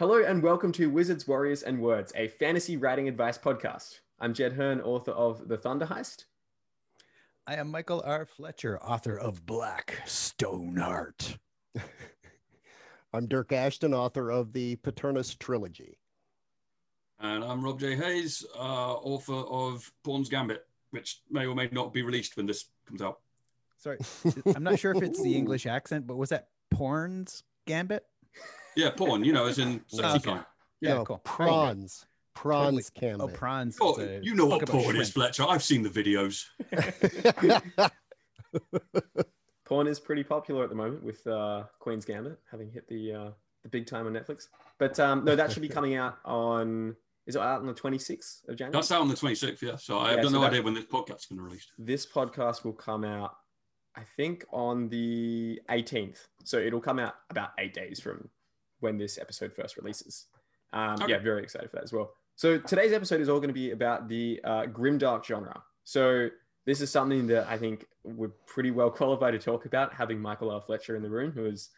Hello 0.00 0.24
and 0.24 0.42
welcome 0.42 0.72
to 0.72 0.88
Wizards, 0.88 1.28
Warriors, 1.28 1.62
and 1.62 1.78
Words, 1.78 2.10
a 2.16 2.26
fantasy 2.26 2.78
writing 2.78 3.06
advice 3.06 3.36
podcast. 3.36 4.00
I'm 4.18 4.32
Jed 4.32 4.54
Herne, 4.54 4.80
author 4.80 5.10
of 5.10 5.46
The 5.46 5.58
Thunder 5.58 5.84
Heist. 5.84 6.24
I 7.46 7.56
am 7.56 7.70
Michael 7.70 8.02
R. 8.06 8.24
Fletcher, 8.24 8.80
author 8.80 9.18
of 9.18 9.44
Black 9.44 10.00
Stoneheart. 10.06 11.36
I'm 13.12 13.28
Dyrk 13.28 13.52
Ashton, 13.52 13.92
author 13.92 14.30
of 14.30 14.54
the 14.54 14.76
Paternus 14.76 15.38
trilogy. 15.38 15.98
And 17.18 17.44
I'm 17.44 17.62
Rob 17.62 17.78
J. 17.78 17.94
Hayes, 17.94 18.42
uh, 18.56 18.94
author 18.94 19.34
of 19.34 19.92
Pawn's 20.02 20.30
Gambit, 20.30 20.66
which 20.92 21.20
may 21.28 21.44
or 21.44 21.54
may 21.54 21.68
not 21.72 21.92
be 21.92 22.00
released 22.00 22.38
when 22.38 22.46
this 22.46 22.70
comes 22.88 23.02
out. 23.02 23.20
Sorry, 23.76 23.98
I'm 24.56 24.62
not 24.62 24.78
sure 24.78 24.96
if 24.96 25.02
it's 25.02 25.22
the 25.22 25.36
English 25.36 25.66
accent, 25.66 26.06
but 26.06 26.16
was 26.16 26.30
that 26.30 26.48
Porn's 26.70 27.42
Gambit? 27.66 28.06
Yeah, 28.76 28.90
porn, 28.90 29.24
you 29.24 29.32
know, 29.32 29.46
as 29.46 29.58
in 29.58 29.82
sexy 29.88 30.16
Okay. 30.18 30.30
porn. 30.30 30.44
Yeah, 30.80 30.94
no, 30.94 31.04
cool. 31.04 31.18
prawns. 31.18 32.06
Prawns 32.34 32.90
Totally- 32.90 33.12
Oh, 33.12 33.18
Gambit. 33.18 33.36
prawns. 33.36 33.78
Oh, 33.80 34.00
you 34.22 34.34
know 34.34 34.46
what 34.46 34.66
porn 34.66 34.96
is. 34.96 35.10
Fletcher. 35.12 35.44
I've 35.46 35.62
seen 35.62 35.82
the 35.82 35.90
videos. 35.90 36.44
Porn 39.66 39.86
is 39.86 40.00
pretty 40.00 40.24
popular 40.24 40.64
at 40.64 40.68
the 40.68 40.74
moment 40.74 41.04
with 41.04 41.24
uh, 41.28 41.62
Queen's 41.78 42.04
Gambit 42.04 42.38
having 42.50 42.70
hit 42.72 42.88
the 42.88 43.12
uh, 43.12 43.30
the 43.62 43.68
big 43.68 43.86
time 43.86 44.06
on 44.06 44.12
Netflix. 44.12 44.48
But 44.78 44.98
um, 44.98 45.24
no, 45.24 45.36
that 45.36 45.52
should 45.52 45.62
be 45.62 45.68
coming 45.68 45.94
out 45.94 46.18
on. 46.24 46.96
Is 47.26 47.36
it 47.36 47.42
out 47.42 47.60
on 47.60 47.66
the 47.66 47.74
26th 47.74 48.48
of 48.48 48.56
January? 48.56 48.72
That's 48.72 48.90
out 48.90 49.02
on 49.02 49.08
the 49.08 49.14
26th, 49.14 49.62
yeah. 49.62 49.76
So 49.76 49.98
I 49.98 50.10
Yeah, 50.10 50.16
have 50.16 50.24
so 50.24 50.30
no 50.30 50.40
that- 50.40 50.48
idea 50.50 50.62
when 50.62 50.74
this 50.74 50.86
podcast's 50.86 51.26
going 51.26 51.36
to 51.38 51.44
release. 51.44 51.66
This 51.78 52.04
podcast 52.04 52.64
will 52.64 52.72
come 52.72 53.04
out, 53.04 53.36
I 53.94 54.02
think, 54.16 54.44
on 54.52 54.88
the 54.88 55.60
18th. 55.70 56.26
So 56.42 56.58
it'll 56.58 56.80
come 56.80 56.98
out 56.98 57.14
about 57.28 57.50
eight 57.60 57.74
days 57.74 58.00
from 58.00 58.28
when 58.80 58.98
this 58.98 59.18
episode 59.18 59.52
first 59.52 59.76
releases. 59.76 60.26
Um, 60.72 60.94
Okay. 61.02 61.12
Yeah, 61.12 61.18
very 61.18 61.42
excited 61.42 61.70
for 61.70 61.76
that 61.76 61.84
as 61.84 61.92
well. 61.92 62.12
So 62.36 62.58
today's 62.58 62.92
episode 62.92 63.20
is 63.20 63.28
all 63.28 63.38
going 63.38 63.48
to 63.48 63.54
be 63.54 63.70
about 63.72 64.08
the 64.08 64.40
uh, 64.44 64.62
grimdark 64.66 65.24
genre. 65.24 65.62
So 65.84 66.28
this 66.66 66.80
is 66.80 66.90
something 66.90 67.26
that 67.28 67.46
I 67.48 67.56
think 67.58 67.86
we're 68.04 68.32
pretty 68.46 68.70
well 68.70 68.90
qualified 69.00 69.32
to 69.32 69.38
talk 69.38 69.66
about, 69.66 69.92
having 69.94 70.20
Michael 70.20 70.50
R. 70.50 70.60
Fletcher 70.60 70.96
in 70.96 71.02
the 71.02 71.10
room, 71.10 71.32
who 71.32 71.44
is 71.46 71.70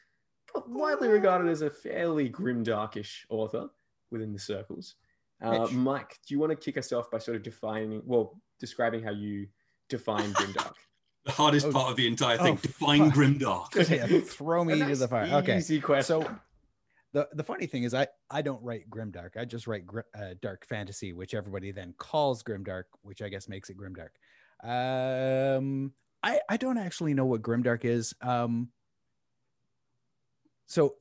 widely 0.69 1.09
regarded 1.09 1.49
as 1.51 1.63
a 1.63 1.71
fairly 1.71 2.29
grimdarkish 2.31 3.25
author 3.31 3.69
within 4.11 4.33
the 4.33 4.39
circles. 4.39 4.95
Uh, 5.41 5.67
Mike, 5.73 6.19
do 6.27 6.35
you 6.35 6.39
want 6.39 6.51
to 6.51 6.57
kick 6.57 6.77
us 6.79 6.93
off 6.93 7.11
by 7.11 7.19
sort 7.19 7.37
of 7.37 7.43
defining, 7.43 8.03
well, 8.05 8.41
describing 8.61 9.03
how 9.03 9.11
you 9.11 9.47
define 9.89 10.33
grimdark? 10.35 10.75
The 11.25 11.31
hardest 11.31 11.67
Oh. 11.67 11.71
part 11.73 11.91
of 11.93 11.97
the 11.97 12.09
entire 12.09 12.37
thing, 12.37 12.55
Oh, 12.55 12.61
define 12.61 13.05
fuck. 13.11 13.15
grimdark. 13.17 13.89
yeah, 13.89 14.21
throw 14.23 14.65
me 14.69 14.81
A 14.81 14.87
to 14.89 14.97
the 14.97 15.07
fire. 15.07 15.33
Okay. 15.37 15.59
Easy 15.59 15.81
question. 15.81 16.21
So 16.23 16.37
the 17.13 17.29
the 17.33 17.45
funny 17.45 17.67
thing 17.67 17.85
is, 17.85 17.95
I 17.95 18.07
I 18.31 18.43
don't 18.43 18.63
write 18.63 18.89
grimdark. 18.89 19.37
I 19.37 19.45
just 19.45 19.67
write 19.67 19.87
gr- 19.87 20.01
uh, 20.15 20.35
dark 20.41 20.67
fantasy, 20.67 21.13
which 21.13 21.35
everybody 21.35 21.71
then 21.71 21.95
calls 21.99 22.43
grimdark, 22.43 22.85
which 23.03 23.23
I 23.23 23.29
guess 23.29 23.49
makes 23.49 23.71
it 23.71 23.77
grimdark. 23.77 24.11
Um, 24.63 25.93
I 26.23 26.41
I 26.49 26.57
don't 26.57 26.79
actually 26.79 27.15
know 27.15 27.27
what 27.27 27.43
grimdark 27.43 27.85
is. 27.85 28.15
Um, 28.23 28.69
so 30.67 30.95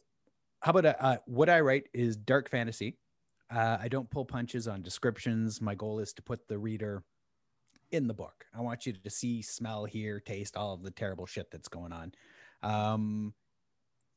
how 0.60 0.72
about 0.72 0.86
uh, 0.86 0.96
uh, 1.00 1.18
what 1.26 1.50
I 1.50 1.62
write 1.62 1.88
is 1.94 2.18
dark 2.18 2.50
fantasy. 2.50 2.98
Uh, 3.50 3.78
I 3.82 3.88
don't 3.88 4.10
pull 4.10 4.26
punches 4.26 4.68
on 4.68 4.82
descriptions. 4.82 5.62
My 5.62 5.76
goal 5.76 6.00
is 6.00 6.14
to 6.14 6.22
put 6.22 6.48
the 6.48 6.58
reader 6.58 7.04
in 7.92 8.08
the 8.08 8.14
book. 8.14 8.46
I 8.54 8.62
want 8.62 8.86
you 8.86 8.94
to 8.94 9.10
see, 9.10 9.42
smell, 9.42 9.86
hear, 9.86 10.20
taste 10.20 10.56
all 10.56 10.74
of 10.74 10.84
the 10.84 10.92
terrible 10.92 11.26
shit 11.26 11.52
that's 11.52 11.68
going 11.68 11.92
on. 11.92 12.14
Um, 12.64 13.34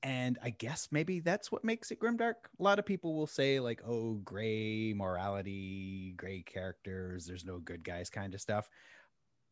and 0.04 0.38
I 0.42 0.50
guess 0.50 0.88
maybe 0.92 1.20
that's 1.20 1.50
what 1.50 1.64
makes 1.64 1.90
it 1.90 1.98
grimdark. 1.98 2.34
A 2.60 2.62
lot 2.62 2.78
of 2.78 2.86
people 2.86 3.14
will 3.14 3.26
say 3.26 3.58
like, 3.58 3.80
"Oh, 3.86 4.16
gray 4.16 4.92
morality, 4.94 6.12
gray 6.16 6.42
characters. 6.42 7.26
There's 7.26 7.44
no 7.46 7.58
good 7.58 7.82
guys," 7.82 8.10
kind 8.10 8.34
of 8.34 8.40
stuff. 8.40 8.68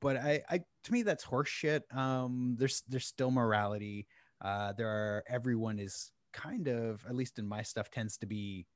But 0.00 0.16
I, 0.18 0.42
I 0.50 0.60
to 0.84 0.92
me, 0.92 1.02
that's 1.02 1.24
horseshit. 1.24 1.82
Um, 1.96 2.56
there's 2.58 2.82
there's 2.88 3.06
still 3.06 3.30
morality. 3.30 4.06
Uh, 4.40 4.72
there 4.74 4.88
are 4.88 5.24
everyone 5.28 5.78
is 5.78 6.12
kind 6.32 6.68
of 6.68 7.04
at 7.06 7.14
least 7.14 7.38
in 7.38 7.46
my 7.48 7.62
stuff 7.62 7.90
tends 7.90 8.18
to 8.18 8.26
be 8.26 8.66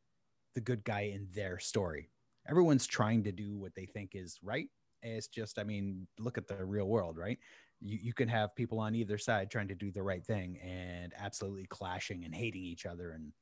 the 0.54 0.60
good 0.60 0.84
guy 0.84 1.02
in 1.02 1.28
their 1.32 1.58
story. 1.58 2.10
Everyone's 2.48 2.86
trying 2.86 3.24
to 3.24 3.32
do 3.32 3.58
what 3.58 3.74
they 3.74 3.86
think 3.86 4.12
is 4.14 4.38
right. 4.42 4.68
It's 5.02 5.28
just, 5.28 5.58
I 5.58 5.64
mean, 5.64 6.08
look 6.18 6.38
at 6.38 6.48
the 6.48 6.64
real 6.64 6.86
world, 6.86 7.18
right? 7.18 7.38
You, 7.80 7.98
you 8.02 8.12
can 8.14 8.28
have 8.28 8.54
people 8.56 8.78
on 8.78 8.94
either 8.94 9.18
side 9.18 9.50
trying 9.50 9.68
to 9.68 9.74
do 9.74 9.90
the 9.90 10.02
right 10.02 10.24
thing 10.24 10.58
and 10.64 11.12
absolutely 11.18 11.66
clashing 11.66 12.24
and 12.24 12.34
hating 12.34 12.62
each 12.64 12.86
other 12.86 13.10
and, 13.10 13.32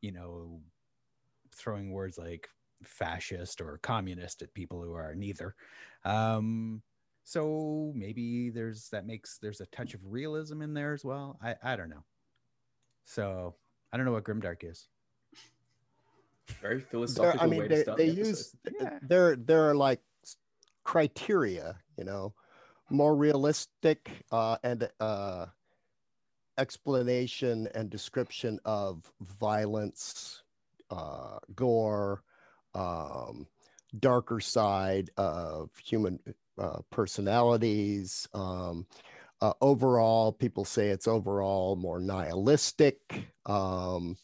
you 0.00 0.12
know, 0.12 0.60
throwing 1.54 1.92
words 1.92 2.16
like 2.18 2.48
fascist 2.82 3.60
or 3.60 3.78
communist 3.82 4.42
at 4.42 4.54
people 4.54 4.82
who 4.82 4.94
are 4.94 5.14
neither. 5.14 5.54
Um, 6.04 6.82
so 7.24 7.92
maybe 7.94 8.50
there's 8.50 8.88
that 8.88 9.06
makes 9.06 9.38
there's 9.38 9.60
a 9.60 9.66
touch 9.66 9.94
of 9.94 10.00
realism 10.04 10.62
in 10.62 10.74
there 10.74 10.92
as 10.92 11.04
well. 11.04 11.38
I, 11.42 11.54
I 11.62 11.76
don't 11.76 11.90
know. 11.90 12.04
So 13.04 13.54
I 13.92 13.96
don't 13.96 14.06
know 14.06 14.12
what 14.12 14.24
grimdark 14.24 14.64
is. 14.68 14.88
Very 16.60 16.78
There- 16.78 16.86
philosophical 16.86 17.40
I 17.40 17.46
mean, 17.46 17.60
way 17.60 17.68
to 17.68 17.74
they, 17.74 17.82
start 17.82 17.98
they 17.98 18.10
the 18.10 18.16
use 18.16 18.56
yeah. 18.80 18.98
there 19.02 19.36
there 19.36 19.68
are 19.68 19.74
like 19.74 20.00
criteria, 20.82 21.76
you 21.96 22.04
know, 22.04 22.34
more 22.90 23.16
realistic 23.16 24.10
uh, 24.30 24.56
and 24.62 24.88
uh, 25.00 25.46
explanation 26.58 27.68
and 27.74 27.90
description 27.90 28.58
of 28.64 29.10
violence, 29.20 30.42
uh, 30.90 31.38
gore, 31.54 32.22
um, 32.74 33.46
darker 33.98 34.40
side 34.40 35.10
of 35.16 35.70
human 35.76 36.18
uh, 36.58 36.78
personalities. 36.90 38.28
Um, 38.34 38.86
uh, 39.40 39.54
overall, 39.60 40.32
people 40.32 40.64
say 40.64 40.88
it's 40.88 41.08
overall 41.08 41.76
more 41.76 41.98
nihilistic. 41.98 42.98
Um, 43.46 44.16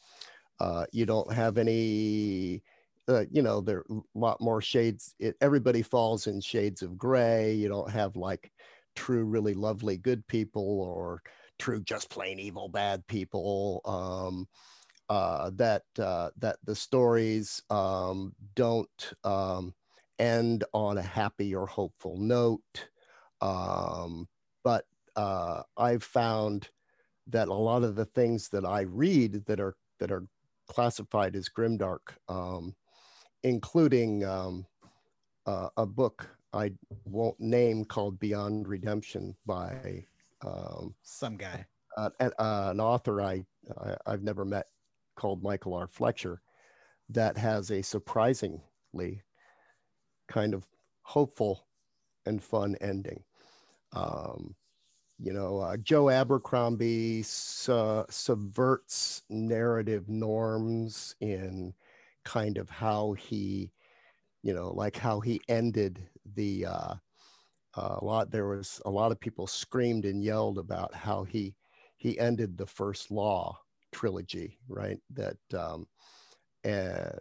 uh, 0.61 0.87
you 0.93 1.07
don't 1.07 1.33
have 1.33 1.59
any, 1.59 2.63
uh, 3.09 3.25
you 3.31 3.43
know, 3.43 3.61
there 3.61 3.79
are 3.79 3.87
a 3.91 4.19
lot 4.19 4.41
more 4.41 4.61
shades. 4.61 5.15
It, 5.19 5.37
everybody 5.41 5.83
falls 5.83 6.27
in 6.27 6.41
shades 6.41 6.83
of 6.83 6.99
gray. 6.99 7.55
You 7.55 7.69
don't 7.69 7.91
have 7.91 8.17
like 8.17 8.53
true, 8.95 9.25
really 9.25 9.55
lovely 9.55 9.97
good 9.97 10.27
people 10.27 10.81
or 10.81 11.23
true, 11.59 11.83
just 11.83 12.11
plain 12.11 12.39
evil 12.39 12.69
bad 12.69 13.07
people. 13.07 13.81
Um, 13.85 14.49
uh, 15.09 15.51
that 15.55 15.85
uh, 15.99 16.31
that 16.37 16.59
the 16.65 16.75
stories 16.75 17.63
um, 17.71 18.35
don't 18.55 19.13
um, 19.25 19.75
end 20.19 20.65
on 20.75 20.99
a 20.99 21.03
happy 21.03 21.55
or 21.55 21.67
hopeful 21.67 22.19
note. 22.19 22.89
Um, 23.41 24.29
but 24.65 24.85
uh, 25.17 25.63
I've 25.77 26.03
found 26.03 26.69
that 27.29 27.49
a 27.49 27.55
lot 27.55 27.85
of 27.85 27.95
the 27.95 28.05
things 28.05 28.49
that 28.51 28.65
I 28.65 28.83
read 28.83 29.47
that 29.47 29.61
are 29.61 29.77
that 29.99 30.13
are 30.13 30.27
classified 30.69 31.35
as 31.35 31.49
grimdark, 31.49 32.17
um, 32.29 32.75
including 33.43 34.25
um, 34.25 34.67
uh, 35.47 35.69
a 35.77 35.87
book 35.87 36.29
I 36.53 36.73
won't 37.05 37.39
name 37.39 37.85
called 37.85 38.19
Beyond 38.19 38.69
Redemption 38.69 39.37
by 39.47 40.05
um, 40.45 40.95
Some 41.03 41.37
guy, 41.37 41.67
uh, 41.97 42.11
an, 42.21 42.33
uh, 42.39 42.69
an 42.71 42.81
author 42.81 43.21
I, 43.21 43.45
I 43.81 43.97
I've 44.07 44.23
never 44.23 44.45
met 44.45 44.67
called 45.17 45.43
Michael 45.43 45.75
R. 45.75 45.87
Fletcher, 45.87 46.41
that 47.11 47.37
has 47.37 47.71
a 47.71 47.83
surprisingly 47.83 49.23
kind 50.29 50.55
of 50.55 50.67
hopeful 51.03 51.67
and 52.27 52.43
fun 52.43 52.77
ending. 52.81 53.23
Um, 53.93 54.55
you 55.19 55.33
know, 55.33 55.59
uh, 55.59 55.77
Joe 55.79 56.11
Abercrombie 56.11 57.23
su- 57.23 58.05
subverts 58.09 59.23
narrative 59.29 60.09
norms 60.09 61.17
in 61.21 61.75
kind 62.29 62.59
of 62.59 62.69
how 62.69 63.15
he, 63.15 63.73
you 64.43 64.53
know, 64.53 64.71
like 64.75 64.97
how 64.97 65.21
he 65.21 65.41
ended 65.49 66.07
the. 66.35 66.67
Uh, 66.67 66.95
uh, 67.77 67.97
a 68.01 68.05
lot 68.05 68.31
there 68.31 68.49
was 68.49 68.81
a 68.87 68.91
lot 68.91 69.13
of 69.13 69.21
people 69.21 69.47
screamed 69.47 70.05
and 70.05 70.25
yelled 70.25 70.59
about 70.59 70.93
how 70.95 71.23
he 71.23 71.55
he 71.97 72.19
ended 72.19 72.57
the 72.57 72.67
first 72.67 73.11
law 73.11 73.57
trilogy, 73.93 74.59
right? 74.69 74.99
That 75.11 75.37
um, 75.55 75.87
uh, 76.65 77.19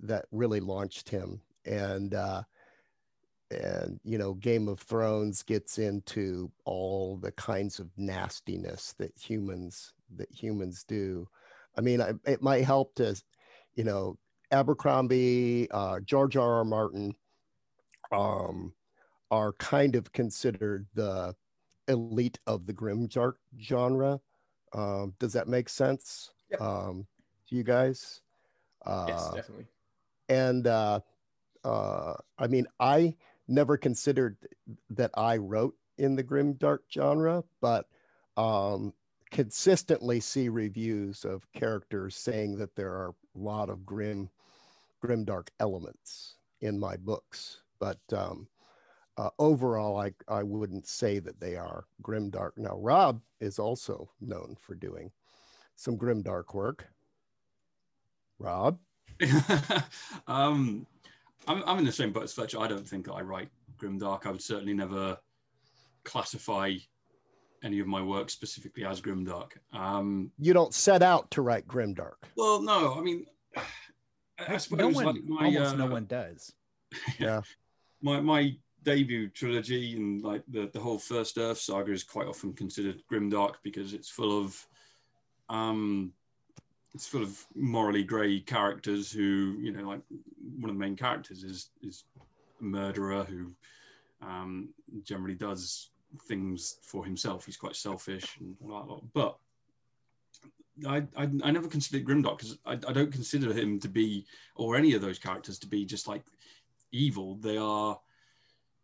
that 0.00 0.26
really 0.30 0.60
launched 0.60 1.08
him, 1.08 1.40
and 1.66 2.14
uh, 2.14 2.42
and 3.50 4.00
you 4.04 4.18
know 4.18 4.34
game 4.34 4.68
of 4.68 4.80
thrones 4.80 5.42
gets 5.42 5.78
into 5.78 6.50
all 6.64 7.16
the 7.16 7.32
kinds 7.32 7.78
of 7.78 7.90
nastiness 7.96 8.94
that 8.98 9.12
humans 9.16 9.92
that 10.16 10.30
humans 10.32 10.84
do 10.84 11.28
i 11.78 11.80
mean 11.80 12.00
I, 12.00 12.14
it 12.24 12.42
might 12.42 12.64
help 12.64 12.94
to 12.96 13.14
you 13.76 13.84
know 13.84 14.18
abercrombie 14.50 15.68
uh, 15.70 16.00
george 16.00 16.36
r 16.36 16.56
r 16.56 16.64
martin 16.64 17.14
um, 18.12 18.72
are 19.30 19.52
kind 19.54 19.96
of 19.96 20.12
considered 20.12 20.86
the 20.94 21.34
elite 21.88 22.38
of 22.46 22.66
the 22.66 22.72
grim 22.72 23.06
dark 23.06 23.38
genre 23.60 24.20
um, 24.74 25.14
does 25.18 25.32
that 25.32 25.48
make 25.48 25.68
sense 25.68 26.30
Yep. 26.50 26.60
um, 26.60 27.06
to 27.48 27.56
you 27.56 27.64
guys 27.64 28.20
uh, 28.84 29.06
yes, 29.08 29.30
definitely. 29.30 29.66
and 30.28 30.66
uh, 30.66 31.00
uh, 31.64 32.14
I 32.38 32.46
mean, 32.46 32.66
I 32.78 33.16
never 33.48 33.76
considered 33.76 34.36
that 34.90 35.10
I 35.14 35.36
wrote 35.38 35.74
in 35.98 36.14
the 36.14 36.22
grim 36.22 36.52
dark 36.54 36.84
genre, 36.92 37.42
but 37.60 37.86
um, 38.36 38.92
consistently 39.30 40.20
see 40.20 40.48
reviews 40.48 41.24
of 41.24 41.50
characters 41.52 42.16
saying 42.16 42.56
that 42.58 42.74
there 42.76 42.92
are 42.92 43.10
a 43.34 43.38
lot 43.38 43.70
of 43.70 43.84
grim, 43.84 44.30
grim 45.00 45.24
dark 45.24 45.50
elements 45.60 46.36
in 46.60 46.78
my 46.78 46.96
books. 46.96 47.62
But 47.78 47.98
um, 48.12 48.48
uh, 49.16 49.30
overall, 49.38 49.98
I, 49.98 50.12
I 50.28 50.42
wouldn't 50.42 50.86
say 50.86 51.18
that 51.18 51.40
they 51.40 51.56
are 51.56 51.84
grim 52.02 52.30
dark. 52.30 52.56
Now, 52.56 52.76
Rob 52.76 53.20
is 53.40 53.58
also 53.58 54.10
known 54.20 54.56
for 54.60 54.74
doing 54.74 55.10
some 55.74 55.96
grim 55.96 56.22
dark 56.22 56.54
work. 56.54 56.86
Rob, 58.38 58.78
um, 60.26 60.86
I'm, 61.48 61.62
I'm 61.66 61.78
in 61.78 61.84
the 61.84 61.92
same 61.92 62.12
boat 62.12 62.24
as 62.24 62.32
Fletcher. 62.32 62.60
I 62.60 62.68
don't 62.68 62.86
think 62.86 63.08
I 63.10 63.20
write 63.20 63.48
grimdark. 63.78 64.26
I 64.26 64.30
would 64.30 64.42
certainly 64.42 64.74
never 64.74 65.18
classify 66.04 66.74
any 67.66 67.80
of 67.80 67.86
my 67.88 68.00
work 68.00 68.30
specifically 68.30 68.84
as 68.84 69.00
grimdark. 69.00 69.50
Um, 69.72 70.30
you 70.38 70.54
don't 70.54 70.72
set 70.72 71.02
out 71.02 71.30
to 71.32 71.42
write 71.42 71.66
grim 71.66 71.92
dark. 71.92 72.26
well, 72.36 72.62
no, 72.62 72.94
I 72.94 73.00
mean, 73.00 73.26
I, 73.56 73.62
I 74.54 74.56
suppose 74.56 74.78
no 74.78 74.88
one, 74.88 75.04
like 75.06 75.24
my, 75.24 75.44
almost 75.46 75.76
no 75.76 75.86
uh, 75.86 75.90
one 75.90 76.06
does. 76.06 76.52
Yeah. 77.18 77.42
my 78.00 78.20
my 78.20 78.56
debut 78.84 79.28
trilogy 79.28 79.96
and 79.96 80.22
like 80.22 80.44
the, 80.46 80.70
the 80.72 80.78
whole 80.78 80.98
first 80.98 81.36
earth 81.36 81.58
saga 81.58 81.90
is 81.92 82.04
quite 82.04 82.28
often 82.28 82.52
considered 82.52 83.02
grimdark 83.10 83.54
because 83.64 83.92
it's 83.92 84.08
full 84.08 84.40
of 84.40 84.64
um 85.48 86.12
it's 86.94 87.08
full 87.08 87.24
of 87.24 87.44
morally 87.56 88.04
grey 88.04 88.38
characters 88.38 89.10
who 89.10 89.56
you 89.60 89.72
know 89.72 89.88
like 89.88 90.00
one 90.60 90.70
of 90.70 90.76
the 90.76 90.80
main 90.80 90.94
characters 90.94 91.42
is 91.42 91.70
is 91.82 92.04
a 92.60 92.64
murderer 92.64 93.24
who 93.24 93.50
um 94.22 94.68
generally 95.02 95.34
does 95.34 95.90
things 96.22 96.78
for 96.82 97.04
himself. 97.04 97.46
He's 97.46 97.56
quite 97.56 97.76
selfish 97.76 98.36
and 98.40 98.56
all 98.62 99.02
that 99.02 99.12
but 99.12 99.38
I, 100.86 100.98
I, 101.16 101.28
I 101.42 101.50
never 101.50 101.68
considered 101.68 102.06
grimdark 102.06 102.38
because 102.38 102.58
I, 102.66 102.72
I 102.72 102.92
don't 102.92 103.12
consider 103.12 103.52
him 103.52 103.80
to 103.80 103.88
be 103.88 104.26
or 104.56 104.76
any 104.76 104.94
of 104.94 105.00
those 105.00 105.18
characters 105.18 105.58
to 105.60 105.66
be 105.66 105.84
just 105.84 106.06
like 106.06 106.22
evil. 106.92 107.36
They 107.36 107.56
are 107.56 107.98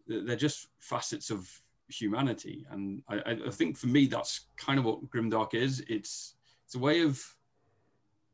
they're 0.07 0.37
just 0.37 0.69
facets 0.79 1.31
of 1.31 1.49
humanity. 1.89 2.67
And 2.71 3.03
I, 3.09 3.39
I 3.47 3.51
think 3.51 3.77
for 3.77 3.89
me 3.89 4.07
that's 4.07 4.47
kind 4.57 4.79
of 4.79 4.85
what 4.85 5.09
grimdark 5.11 5.55
is. 5.55 5.85
It's 5.89 6.35
it's 6.65 6.75
a 6.75 6.79
way 6.79 7.03
of 7.03 7.23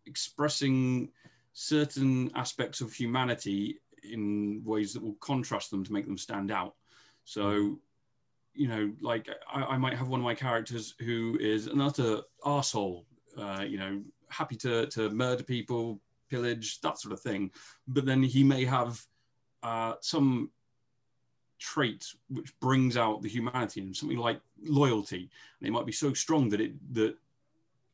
expressing 0.07 1.11
certain 1.53 2.31
aspects 2.35 2.81
of 2.81 2.93
humanity 2.93 3.81
in 4.05 4.63
ways 4.65 4.93
that 4.93 5.03
will 5.03 5.17
contrast 5.21 5.71
them 5.71 5.85
to 5.85 5.93
make 5.93 6.07
them 6.07 6.19
stand 6.19 6.53
out. 6.53 6.75
So 7.25 7.81
you 8.59 8.69
know 8.69 8.93
like 9.01 9.29
i, 9.53 9.63
I 9.63 9.79
might 9.79 9.97
have 9.97 10.09
one 10.09 10.21
of 10.21 10.25
my 10.25 10.35
characters 10.35 10.95
who 11.01 11.39
is 11.41 11.67
an 11.67 11.81
utter 11.81 12.21
arsehole 12.45 13.05
uh, 13.37 13.65
you 13.67 13.79
know 13.79 14.03
happy 14.29 14.57
to 14.57 14.87
to 14.87 15.11
murder 15.11 15.43
people 15.43 16.01
pillage 16.29 16.81
that 16.81 16.99
sort 16.99 17.13
of 17.13 17.21
thing 17.21 17.51
but 17.87 18.05
then 18.05 18.23
he 18.23 18.43
may 18.45 18.65
have 18.65 19.01
uh, 19.63 19.95
some 20.01 20.51
trait 21.59 22.05
which 22.29 22.59
brings 22.61 22.97
out 22.97 23.23
the 23.23 23.29
humanity 23.29 23.81
in 23.81 23.89
him, 23.89 23.95
something 23.95 24.19
like 24.19 24.41
loyalty. 24.63 25.29
And 25.61 25.69
it 25.69 25.73
might 25.73 25.87
be 25.87 25.93
so 25.93 26.13
strong 26.13 26.49
that 26.51 26.61
it 26.61 26.73
that 26.95 27.17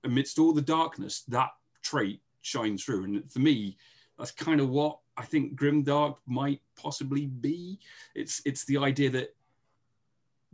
amidst 0.04 0.38
all 0.38 0.52
the 0.52 0.62
darkness, 0.62 1.22
that 1.28 1.50
trait 1.82 2.20
shines 2.42 2.84
through. 2.84 3.04
And 3.04 3.32
for 3.32 3.38
me, 3.38 3.76
that's 4.18 4.30
kind 4.30 4.60
of 4.60 4.68
what 4.68 4.98
I 5.16 5.24
think 5.24 5.58
grimdark 5.58 6.16
might 6.26 6.60
possibly 6.76 7.26
be. 7.26 7.78
It's 8.14 8.42
it's 8.44 8.64
the 8.64 8.78
idea 8.78 9.10
that 9.10 9.34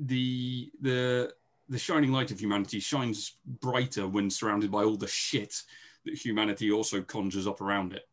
the 0.07 0.71
the 0.80 1.33
the 1.69 1.78
shining 1.78 2.11
light 2.11 2.30
of 2.30 2.40
humanity 2.40 2.80
shines 2.80 3.37
brighter 3.61 4.09
when 4.09 4.28
surrounded 4.30 4.71
by 4.71 4.83
all 4.83 4.97
the 4.97 5.07
shit 5.07 5.62
that 6.04 6.14
humanity 6.14 6.73
also 6.73 7.00
conjures 7.02 7.47
up 7.47 7.61
around 7.61 7.92
it. 7.92 8.09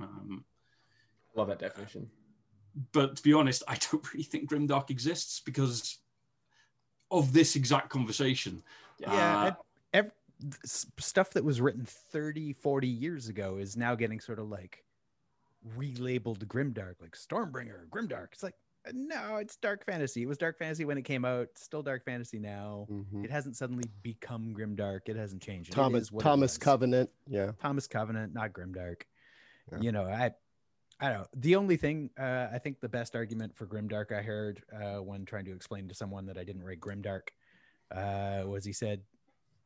Um, 0.00 0.44
Love 1.34 1.48
that 1.48 1.58
definition. 1.58 2.08
but 2.92 3.16
to 3.16 3.22
be 3.22 3.32
honest, 3.34 3.62
I 3.68 3.76
don't 3.90 4.12
really 4.14 4.24
think 4.24 4.48
Grimdark 4.50 4.88
exists 4.90 5.40
because 5.44 5.98
of 7.10 7.32
this 7.32 7.56
exact 7.56 7.90
conversation. 7.90 8.62
Yeah, 8.98 9.12
Uh, 9.12 9.46
and 9.46 9.56
ev- 9.92 10.12
s- 10.64 10.86
stuff 10.98 11.30
that 11.30 11.44
was 11.44 11.60
written 11.60 11.84
30, 11.84 12.52
40 12.54 12.86
years 12.88 13.28
ago 13.28 13.56
is 13.56 13.76
now 13.76 13.94
getting 13.94 14.20
sort 14.20 14.38
of 14.38 14.48
like 14.48 14.84
relabeled 15.76 16.46
grimdark, 16.46 16.94
like 17.00 17.12
Stormbringer, 17.16 17.88
grimdark. 17.88 18.28
It's 18.32 18.42
like 18.42 18.54
no, 18.92 19.36
it's 19.36 19.56
dark 19.56 19.84
fantasy. 19.84 20.22
It 20.22 20.26
was 20.26 20.38
dark 20.38 20.58
fantasy 20.58 20.84
when 20.84 20.98
it 20.98 21.02
came 21.02 21.24
out. 21.24 21.48
Still 21.56 21.82
dark 21.82 22.04
fantasy 22.04 22.38
now. 22.38 22.86
Mhm. 22.90 23.24
It 23.24 23.30
hasn't 23.30 23.56
suddenly 23.56 23.84
become 24.02 24.54
grimdark. 24.54 25.00
It 25.08 25.16
hasn't 25.16 25.42
changed. 25.42 25.72
Thomas 25.72 26.04
is 26.04 26.12
what 26.12 26.20
it 26.20 26.24
Thomas. 26.24 26.58
Covenant. 26.58 27.10
Yeah. 27.26 27.52
Thomas 27.60 27.86
Covenant, 27.86 28.32
not 28.32 28.52
grimdark. 28.52 29.02
Yeah. 29.72 29.78
You 29.80 29.92
know, 29.92 30.04
I 30.04 30.32
I 31.00 31.10
don't 31.10 31.18
know. 31.20 31.26
The 31.36 31.56
only 31.56 31.76
thing 31.76 32.10
uh, 32.18 32.48
I 32.52 32.58
think 32.58 32.80
the 32.80 32.88
best 32.88 33.14
argument 33.14 33.54
for 33.56 33.66
grimdark 33.66 34.10
I 34.12 34.22
heard 34.22 34.62
uh, 34.74 34.96
when 35.02 35.24
trying 35.24 35.44
to 35.44 35.52
explain 35.52 35.88
to 35.88 35.94
someone 35.94 36.26
that 36.26 36.38
I 36.38 36.44
didn't 36.44 36.62
write 36.64 36.80
grimdark 36.80 37.28
uh, 37.90 38.42
was 38.46 38.64
he 38.64 38.72
said, 38.72 39.02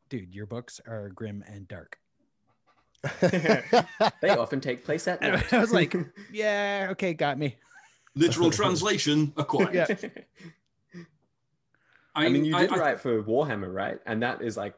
"Dude, 0.09 0.35
your 0.35 0.47
books 0.47 0.81
are 0.87 1.09
grim 1.11 1.43
and 1.47 1.67
dark." 1.69 1.99
They 4.21 4.31
often 4.31 4.61
take 4.61 4.85
place 4.85 5.09
at 5.09 5.21
night. 5.23 5.53
I 5.53 5.59
was 5.59 5.73
like, 5.73 5.95
"Yeah, 6.33 6.89
okay, 6.93 7.15
got 7.15 7.39
me." 7.39 7.57
Literal 8.15 8.51
translation 8.61 9.33
acquired. 9.37 9.75
Yeah. 9.75 11.03
I, 12.15 12.29
mean, 12.29 12.45
you 12.45 12.57
did 12.57 12.71
I- 12.73 12.77
write 12.79 13.01
for 13.01 13.23
Warhammer, 13.23 13.73
right? 13.73 13.99
And 14.07 14.23
that 14.23 14.43
is 14.43 14.57
like, 14.57 14.75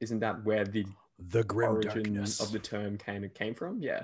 isn't 0.00 0.20
that 0.20 0.44
where 0.44 0.64
the 0.64 0.84
The 1.30 1.44
grim 1.44 1.70
origin 1.72 2.02
darkness. 2.02 2.40
of 2.40 2.50
the 2.52 2.58
term 2.58 2.98
kind 2.98 3.24
of 3.24 3.32
came 3.34 3.54
from? 3.54 3.80
Yeah. 3.80 4.02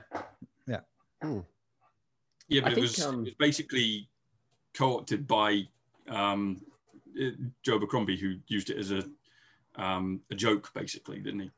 Yeah, 2.52 2.62
I 2.62 2.64
but 2.64 2.72
it 2.72 2.74
think, 2.74 2.86
was, 2.86 3.06
um, 3.06 3.20
it 3.20 3.24
was 3.26 3.34
basically 3.34 4.08
co-opted 4.74 5.26
by 5.28 5.68
um, 6.08 6.60
uh, 7.20 7.30
Joe 7.62 7.76
Abercrombie, 7.76 8.16
who 8.16 8.36
used 8.48 8.70
it 8.70 8.76
as 8.76 8.90
a 8.90 9.04
um, 9.76 10.20
a 10.32 10.34
joke, 10.34 10.68
basically, 10.74 11.20
didn't 11.20 11.40
he? 11.40 11.50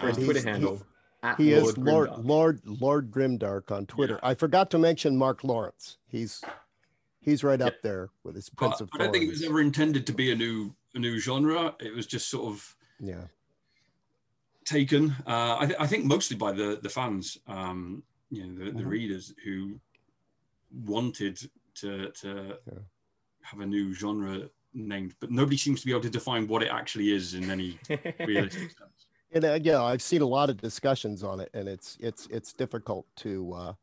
For 0.00 0.08
his 0.08 0.18
Um, 0.18 0.24
Twitter 0.24 0.40
he's- 0.56 0.82
he- 1.22 1.26
handle. 1.28 1.32
at 1.32 1.38
He 1.38 1.52
is 1.52 1.74
Grimdark. 1.74 1.84
Lord 1.86 2.10
Lord 2.24 2.60
Lord 2.66 3.10
Grimdark 3.10 3.70
on 3.70 3.86
Twitter. 3.86 4.18
Yeah. 4.22 4.28
I 4.30 4.34
forgot 4.34 4.70
to 4.70 4.78
mention 4.78 5.16
Mark 5.16 5.44
Lawrence. 5.44 5.98
He's 6.08 6.42
he's 7.20 7.44
right 7.44 7.60
up 7.60 7.74
there 7.82 8.08
with 8.24 8.34
his 8.34 8.48
but 8.48 8.56
Prince 8.58 8.80
of 8.80 8.90
I 8.94 8.98
don't 8.98 9.12
think 9.12 9.24
it 9.24 9.30
was 9.30 9.42
ever 9.42 9.60
intended 9.60 10.06
to 10.06 10.12
be 10.12 10.32
a 10.32 10.36
new 10.36 10.74
a 10.94 10.98
new 10.98 11.18
genre. 11.18 11.74
It 11.80 11.94
was 11.94 12.06
just 12.06 12.28
sort 12.28 12.46
of 12.52 12.76
Yeah. 12.98 13.24
taken. 14.64 15.10
Uh, 15.26 15.56
I, 15.60 15.66
th- 15.66 15.78
I 15.80 15.86
think 15.86 16.04
mostly 16.04 16.36
by 16.36 16.52
the 16.52 16.78
the 16.82 16.88
fans, 16.88 17.38
um, 17.46 18.02
you 18.30 18.46
know, 18.46 18.64
the, 18.64 18.70
the 18.72 18.82
Mhm. 18.82 18.88
readers 18.88 19.34
who 19.44 19.78
wanted 20.84 21.38
to 21.76 22.10
to 22.10 22.58
Yeah. 22.66 22.78
have 23.42 23.60
a 23.60 23.66
new 23.66 23.92
genre 23.92 24.48
named, 24.72 25.14
but 25.20 25.30
nobody 25.32 25.56
seems 25.56 25.80
to 25.80 25.86
be 25.86 25.92
able 25.92 26.02
to 26.02 26.10
define 26.10 26.46
what 26.46 26.62
it 26.62 26.68
actually 26.68 27.10
is 27.12 27.34
in 27.34 27.50
any 27.50 27.78
realistic 28.20 28.70
sense. 28.70 29.06
And 29.32 29.44
uh, 29.44 29.58
yeah, 29.62 29.82
I've 29.82 30.02
seen 30.02 30.22
a 30.22 30.26
lot 30.26 30.50
of 30.50 30.56
discussions 30.60 31.22
on 31.22 31.40
it, 31.40 31.50
and 31.54 31.68
it's 31.68 31.96
it's 32.00 32.26
it's 32.26 32.52
difficult 32.52 33.06
to 33.16 33.52
uh, 33.52 33.74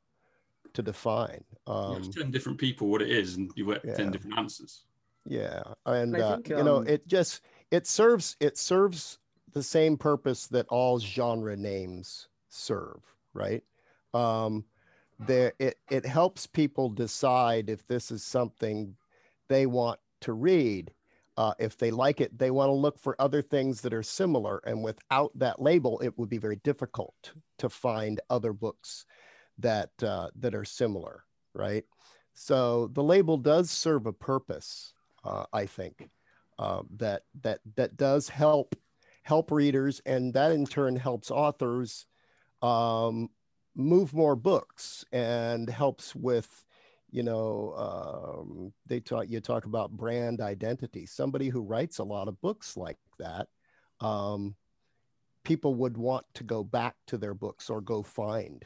to 0.74 0.84
define. 0.84 1.46
You 1.86 1.96
Um, 1.96 2.02
ask 2.02 2.12
ten 2.12 2.32
different 2.32 2.60
people 2.60 2.88
what 2.90 3.02
it 3.02 3.10
is, 3.10 3.36
and 3.36 3.52
you 3.56 3.66
get 3.66 3.84
Yeah. 3.84 3.94
ten 3.94 4.12
different 4.12 4.38
answers. 4.38 4.86
yeah, 5.26 5.74
and 5.86 6.20
uh, 6.20 6.38
think, 6.38 6.50
you 6.56 6.64
know, 6.64 6.78
um, 6.78 6.86
it 6.86 7.08
just 7.08 7.42
it 7.72 7.86
serves 7.88 8.38
it 8.40 8.58
serves 8.58 9.20
the 9.54 9.64
same 9.64 9.98
purpose 9.98 10.48
that 10.48 10.68
all 10.70 11.00
genre 11.00 11.56
names 11.58 12.30
serve, 12.50 13.16
right? 13.34 13.64
Um, 14.14 14.66
there, 15.20 15.54
it 15.60 15.80
it 15.90 16.06
helps 16.06 16.48
people 16.48 16.90
decide 16.90 17.70
if 17.70 17.86
this 17.88 18.12
is 18.12 18.24
something 18.24 18.98
they 19.50 19.66
want 19.66 20.00
to 20.22 20.34
read. 20.34 20.94
Uh, 21.38 21.54
if 21.60 21.78
they 21.78 21.92
like 21.92 22.20
it, 22.20 22.36
they 22.38 22.50
want 22.50 22.68
to 22.68 22.74
look 22.74 22.98
for 22.98 23.16
other 23.22 23.44
things 23.44 23.82
that 23.82 23.94
are 23.94 24.04
similar. 24.04 24.60
And 24.66 24.84
without 24.84 25.32
that 25.38 25.62
label, 25.62 26.00
it 26.00 26.18
would 26.18 26.30
be 26.30 26.40
very 26.40 26.56
difficult 26.64 27.34
to 27.60 27.70
find 27.70 28.20
other 28.30 28.54
books 28.54 29.06
that 29.60 29.92
uh, 30.02 30.30
that 30.40 30.56
are 30.56 30.66
similar, 30.66 31.24
right? 31.54 31.86
So 32.34 32.88
the 32.94 33.04
label 33.04 33.38
does 33.38 33.70
serve 33.70 34.06
a 34.08 34.14
purpose, 34.14 34.94
uh, 35.24 35.46
I 35.54 35.66
think, 35.68 36.10
uh, 36.60 36.82
that 36.98 37.24
that 37.42 37.60
that 37.76 37.98
does 37.98 38.30
help 38.30 38.76
help 39.24 39.52
readers, 39.52 40.02
and 40.06 40.34
that 40.34 40.52
in 40.52 40.66
turn 40.66 40.96
helps 40.96 41.30
authors 41.30 42.08
um, 42.62 43.30
move 43.76 44.14
more 44.14 44.36
books 44.36 45.06
and 45.12 45.70
helps 45.70 46.16
with 46.16 46.66
you 47.10 47.24
know 47.24 47.74
um, 47.78 48.74
they 48.86 49.00
talk 49.00 49.26
you 49.30 49.40
talk 49.40 49.66
about 49.66 49.92
brand 49.92 50.42
identity. 50.42 51.06
Somebody 51.06 51.50
who 51.50 51.62
writes 51.62 52.00
a 52.00 52.04
lot 52.04 52.28
of 52.28 52.42
books 52.42 52.78
like 52.78 52.98
that 53.20 53.48
um, 54.00 54.56
people 55.44 55.76
would 55.76 55.98
want 55.98 56.26
to 56.36 56.44
go 56.44 56.64
back 56.64 56.96
to 57.08 57.18
their 57.18 57.34
books 57.34 57.70
or 57.70 57.82
go 57.82 58.04
find 58.04 58.66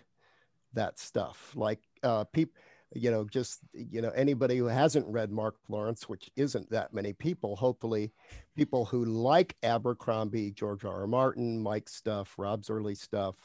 that 0.73 0.99
stuff. 0.99 1.53
Like 1.55 1.79
uh, 2.03 2.25
people 2.25 2.59
you 2.93 3.09
know 3.09 3.23
just 3.23 3.59
you 3.73 4.01
know 4.01 4.09
anybody 4.09 4.57
who 4.57 4.65
hasn't 4.65 5.07
read 5.07 5.31
mark 5.31 5.55
lawrence 5.69 6.09
which 6.09 6.29
isn't 6.35 6.69
that 6.69 6.93
many 6.93 7.13
people 7.13 7.55
hopefully 7.55 8.11
people 8.55 8.83
who 8.83 9.05
like 9.05 9.55
abercrombie 9.63 10.51
george 10.51 10.83
r 10.83 11.01
r 11.01 11.07
martin 11.07 11.61
mike's 11.61 11.93
stuff 11.95 12.33
rob's 12.37 12.69
early 12.69 12.95
stuff 12.95 13.35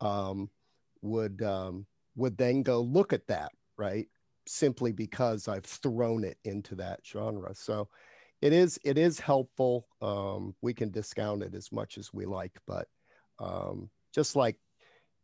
um, 0.00 0.48
would 1.02 1.42
um, 1.42 1.86
would 2.16 2.36
then 2.38 2.62
go 2.62 2.80
look 2.80 3.12
at 3.12 3.26
that 3.26 3.52
right 3.76 4.08
simply 4.46 4.92
because 4.92 5.48
I've 5.48 5.64
thrown 5.64 6.24
it 6.24 6.38
into 6.44 6.74
that 6.76 7.00
genre. 7.06 7.54
So 7.54 7.88
it 8.42 8.52
is 8.52 8.78
it 8.84 8.98
is 8.98 9.18
helpful. 9.20 9.86
Um, 10.02 10.54
we 10.60 10.74
can 10.74 10.90
discount 10.90 11.42
it 11.42 11.54
as 11.54 11.72
much 11.72 11.98
as 11.98 12.12
we 12.12 12.26
like, 12.26 12.58
but 12.66 12.88
um, 13.38 13.88
just 14.14 14.36
like 14.36 14.56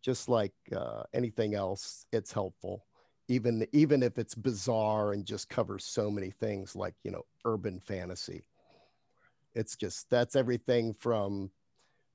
just 0.02 0.28
like 0.28 0.54
uh, 0.74 1.02
anything 1.12 1.54
else, 1.54 2.06
it's 2.12 2.32
helpful. 2.32 2.86
Even 3.28 3.66
even 3.72 4.02
if 4.02 4.18
it's 4.18 4.34
bizarre 4.34 5.12
and 5.12 5.24
just 5.24 5.48
covers 5.48 5.84
so 5.84 6.10
many 6.10 6.30
things, 6.30 6.74
like 6.74 6.94
you 7.04 7.10
know, 7.10 7.24
urban 7.44 7.80
fantasy. 7.80 8.42
It's 9.54 9.76
just 9.76 10.08
that's 10.10 10.36
everything 10.36 10.94
from 10.94 11.50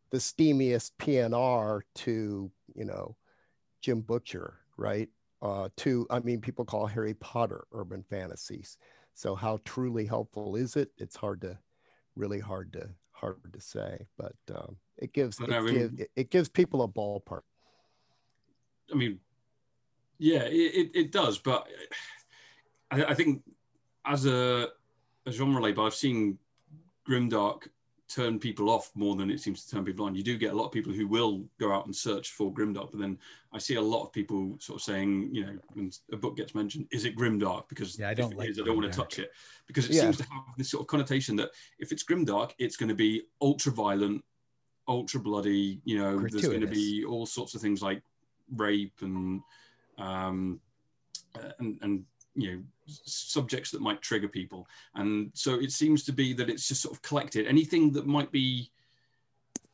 the 0.10 0.18
steamiest 0.18 0.92
PNR 1.00 1.82
to 1.96 2.52
you 2.74 2.86
know 2.86 3.16
Jim 3.82 4.02
Butcher, 4.02 4.56
right? 4.78 5.10
Uh, 5.42 5.70
to 5.78 6.08
I 6.10 6.20
mean, 6.20 6.42
people 6.42 6.66
call 6.66 6.88
Harry 6.88 7.14
Potter 7.14 7.66
urban 7.72 8.04
fantasies. 8.04 8.78
So 9.14 9.36
how 9.36 9.60
truly 9.66 10.06
helpful 10.06 10.56
is 10.56 10.76
it? 10.76 10.90
It's 10.98 11.16
hard 11.16 11.42
to, 11.42 11.58
really 12.16 12.40
hard 12.40 12.74
to 12.74 12.90
hard 13.12 13.54
to 13.54 13.62
say. 13.62 14.08
But 14.18 14.36
um, 14.54 14.78
it 14.98 15.14
gives 15.14 15.40
it, 15.40 15.48
give, 15.48 16.00
it, 16.00 16.12
it 16.16 16.32
gives 16.32 16.50
people 16.50 16.84
a 16.84 16.88
ballpark. 16.88 17.42
I 18.92 18.96
mean, 18.96 19.20
yeah, 20.18 20.44
it, 20.44 20.54
it, 20.54 20.92
it 20.96 21.12
does, 21.12 21.38
but 21.38 21.68
I, 22.92 23.06
I 23.06 23.14
think 23.14 23.42
as 24.06 24.26
a, 24.26 24.70
a 25.26 25.32
genre 25.32 25.62
label, 25.62 25.86
I've 25.86 25.96
seen 25.96 26.38
Grimdark 27.08 27.68
turn 28.08 28.40
people 28.40 28.70
off 28.70 28.92
more 28.96 29.16
than 29.16 29.32
it 29.32 29.40
seems 29.40 29.66
to 29.66 29.72
turn 29.72 29.84
people 29.86 30.06
on. 30.06 30.16
You 30.16 30.24
do 30.24 30.38
get 30.38 30.54
a 30.54 30.56
lot 30.56 30.66
of 30.66 30.72
people 30.72 30.94
who 30.94 31.08
will 31.08 31.44
go 31.60 31.72
out 31.72 31.86
and 31.86 31.96
search 31.96 32.32
for 32.32 32.54
Grimdark, 32.54 32.92
but 32.92 33.00
then 33.00 33.18
I 33.52 33.58
see 33.58 33.76
a 33.76 33.82
lot 33.82 34.04
of 34.04 34.14
people 34.14 34.56
sort 34.60 34.80
of 34.80 34.84
saying, 34.84 35.30
you 35.34 35.46
know, 35.46 35.58
when 35.74 35.92
a 36.12 36.18
book 36.18 36.38
gets 36.38 36.54
mentioned, 36.54 36.88
is 36.92 37.06
it 37.06 37.16
Grimdark? 37.16 37.68
Because 37.68 37.98
Yeah, 37.98 38.10
I 38.10 38.12
if 38.12 38.18
don't 38.18 38.32
it 38.34 38.38
like 38.38 38.50
is, 38.50 38.60
I 38.60 38.64
don't 38.64 38.78
want 38.78 38.92
to 38.92 38.96
touch 38.98 39.20
it 39.20 39.32
because 39.66 39.86
it 39.86 39.94
Yeah. 39.94 40.02
seems 40.04 40.18
to 40.18 40.24
have 40.26 40.44
this 40.58 40.70
sort 40.70 40.82
of 40.82 40.88
connotation 40.88 41.36
that 41.38 41.50
if 41.80 41.92
it's 41.92 42.04
Grimdark, 42.04 42.52
it's 42.60 42.78
going 42.78 42.90
to 42.90 42.96
be 42.96 43.24
ultra 43.42 43.72
violent, 43.72 44.24
ultra 44.88 45.20
bloody. 45.20 45.82
You 45.86 45.98
know, 45.98 46.20
there's 46.20 46.48
going 46.48 46.62
to 46.62 46.68
be 46.68 47.04
all 47.06 47.26
sorts 47.26 47.56
of 47.56 47.62
things 47.62 47.82
like 47.82 48.04
rape 48.56 49.02
and 49.02 49.42
um, 49.98 50.60
uh, 51.36 51.52
and 51.60 51.80
and 51.82 52.06
you 52.36 52.52
know 52.52 52.62
subjects 52.86 53.72
that 53.72 53.82
might 53.82 54.02
trigger 54.02 54.28
people 54.28 54.68
and 54.96 55.32
so 55.34 55.56
it 55.60 55.72
seems 55.72 56.04
to 56.04 56.12
be 56.12 56.34
that 56.34 56.50
it's 56.50 56.68
just 56.68 56.82
sort 56.82 56.94
of 56.94 57.02
collected 57.02 57.48
anything 57.48 57.92
that 57.92 58.06
might 58.06 58.32
be 58.32 58.70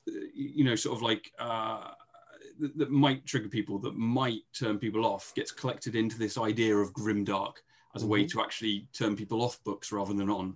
uh, 0.08 0.12
you 0.34 0.64
know 0.64 0.76
sort 0.76 0.96
of 0.96 1.02
like 1.02 1.32
uh 1.40 1.92
that, 2.60 2.78
that 2.78 2.92
might 2.92 3.26
trigger 3.26 3.50
people 3.50 3.80
that 3.80 3.96
might 3.96 4.42
turn 4.54 4.78
people 4.78 5.06
off 5.06 5.34
gets 5.36 5.52
collected 5.52 5.96
into 5.96 6.18
this 6.20 6.38
idea 6.38 6.76
of 6.76 6.94
grimdark 6.94 7.56
as 7.96 8.04
a 8.04 8.08
way 8.08 8.26
to 8.26 8.42
actually 8.42 8.88
turn 8.94 9.16
people 9.16 9.42
off 9.42 9.62
books 9.64 9.92
rather 9.92 10.14
than 10.14 10.30
on 10.30 10.56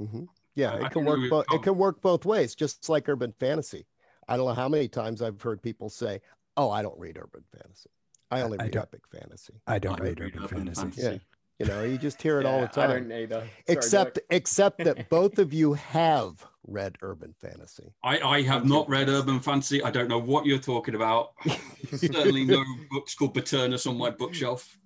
Mhm. 0.00 0.26
Yeah, 0.56 0.72
I- 0.72 0.78
I 0.82 0.86
it 0.86 0.92
can 0.92 1.04
work. 1.04 1.30
Bo- 1.30 1.44
it 1.54 1.62
can 1.62 1.76
work 1.78 2.00
both 2.00 2.24
ways, 2.24 2.56
just 2.56 2.88
like 2.88 3.08
urban 3.08 3.32
fantasy. 3.38 3.86
I 4.28 4.36
don't 4.36 4.46
know 4.46 4.54
how 4.54 4.68
many 4.68 4.88
times 4.88 5.22
I've 5.22 5.40
heard 5.40 5.62
people 5.62 5.88
say, 5.88 6.20
"Oh, 6.56 6.68
I 6.70 6.82
don't 6.82 6.98
read 6.98 7.16
urban 7.16 7.44
fantasy. 7.52 7.90
I 8.32 8.40
only 8.42 8.58
I 8.58 8.64
read 8.64 8.72
don't- 8.72 8.82
epic 8.82 9.02
fantasy." 9.08 9.54
I 9.68 9.78
don't 9.78 10.00
I 10.00 10.04
read 10.04 10.18
read 10.20 10.34
urban 10.36 10.44
urban 10.44 10.74
fantasy. 10.74 11.02
fantasy. 11.02 11.24
You 11.58 11.66
know, 11.66 11.82
you 11.84 11.98
just 11.98 12.20
hear 12.20 12.40
it 12.40 12.46
all 12.46 12.60
the 12.60 12.70
Yeah, 12.76 12.82
I 12.82 12.86
time. 12.86 13.08
don't 13.08 13.12
either. 13.12 13.36
Sorry, 13.38 13.50
except 13.68 14.14
Derek. 14.16 14.26
except 14.30 14.84
that 14.84 15.08
both 15.10 15.38
of 15.38 15.52
you 15.52 15.74
have 15.74 16.44
read 16.66 16.96
urban 17.00 17.32
fantasy. 17.40 17.92
I, 18.02 18.18
I 18.20 18.42
have 18.42 18.64
not 18.64 18.88
read 18.88 19.08
Urban 19.08 19.38
Fantasy. 19.38 19.82
I 19.82 19.90
don't 19.90 20.08
know 20.08 20.18
what 20.18 20.46
you're 20.46 20.58
talking 20.58 20.94
about. 20.94 21.32
Certainly 21.94 22.46
no 22.46 22.64
books 22.90 23.14
called 23.14 23.34
Paternus 23.34 23.86
on 23.86 23.96
my 23.98 24.10
bookshelf. 24.10 24.76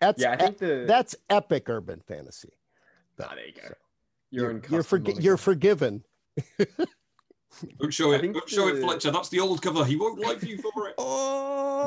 that's 0.00 0.20
yeah, 0.22 0.32
I 0.32 0.36
think 0.36 0.58
the 0.58 0.84
that's 0.88 1.14
epic 1.30 1.68
urban 1.68 2.00
fantasy. 2.08 2.50
Ah, 3.22 3.32
there 3.36 3.46
you 3.46 3.52
go. 3.52 3.60
So, 3.68 3.74
Your 4.30 4.42
you're 4.44 4.50
own 4.50 4.62
you're, 4.70 4.82
forgi- 4.82 5.22
you're 5.22 5.36
forgiven. 5.36 6.02
Don't 7.78 7.92
show 7.92 8.12
it. 8.12 8.22
Don't 8.22 8.48
show 8.48 8.68
it, 8.68 8.80
Fletcher. 8.80 9.10
That's 9.10 9.28
the 9.28 9.40
old 9.40 9.62
cover. 9.62 9.84
He 9.84 9.96
won't 9.96 10.20
like 10.20 10.42
you 10.42 10.58
for 10.58 10.88
it. 10.88 10.94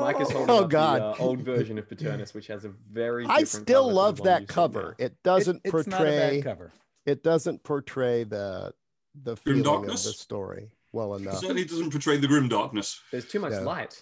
Mike 0.02 0.20
is 0.20 0.30
holding 0.30 0.50
oh 0.50 0.62
up 0.64 0.70
God. 0.70 1.00
the 1.00 1.06
uh, 1.22 1.26
old 1.26 1.40
version 1.40 1.76
of 1.76 1.88
Paternus, 1.88 2.32
which 2.34 2.46
has 2.46 2.64
a 2.64 2.68
very. 2.92 3.26
I 3.26 3.42
still 3.42 3.62
cover 3.64 3.66
to 3.66 3.72
the 3.72 3.80
love 3.94 4.22
that 4.22 4.46
cover. 4.46 4.94
It 4.98 5.20
doesn't 5.24 5.60
It- 5.64 5.74
it's 5.74 5.86
not 5.88 6.00
a 6.00 6.04
portray 6.04 6.36
bad 6.36 6.44
cover. 6.44 6.72
it 7.04 7.22
doesn't 7.24 7.62
portray 7.64 8.22
the 8.24 8.72
the 9.24 9.36
feeling 9.36 9.66
of 9.66 9.86
the 9.88 9.96
story 9.96 10.70
well 10.92 11.14
It 11.16 11.22
enough. 11.22 11.38
certainly 11.40 11.64
doesn't 11.64 11.90
portray 11.90 12.16
the 12.18 12.28
grim 12.28 12.48
darkness. 12.48 13.00
There's 13.10 13.26
too 13.26 13.40
much 13.40 13.52
Yeah. 13.52 13.60
light. 13.60 14.00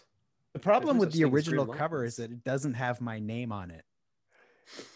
The 0.52 0.58
problem 0.58 0.98
with 0.98 1.12
the 1.12 1.24
original 1.24 1.64
cover 1.66 2.00
lights. 2.00 2.14
is 2.14 2.16
that 2.16 2.30
it 2.32 2.44
doesn't 2.44 2.74
have 2.74 3.00
my 3.00 3.18
name 3.18 3.50
on 3.52 3.70
it. 3.70 3.84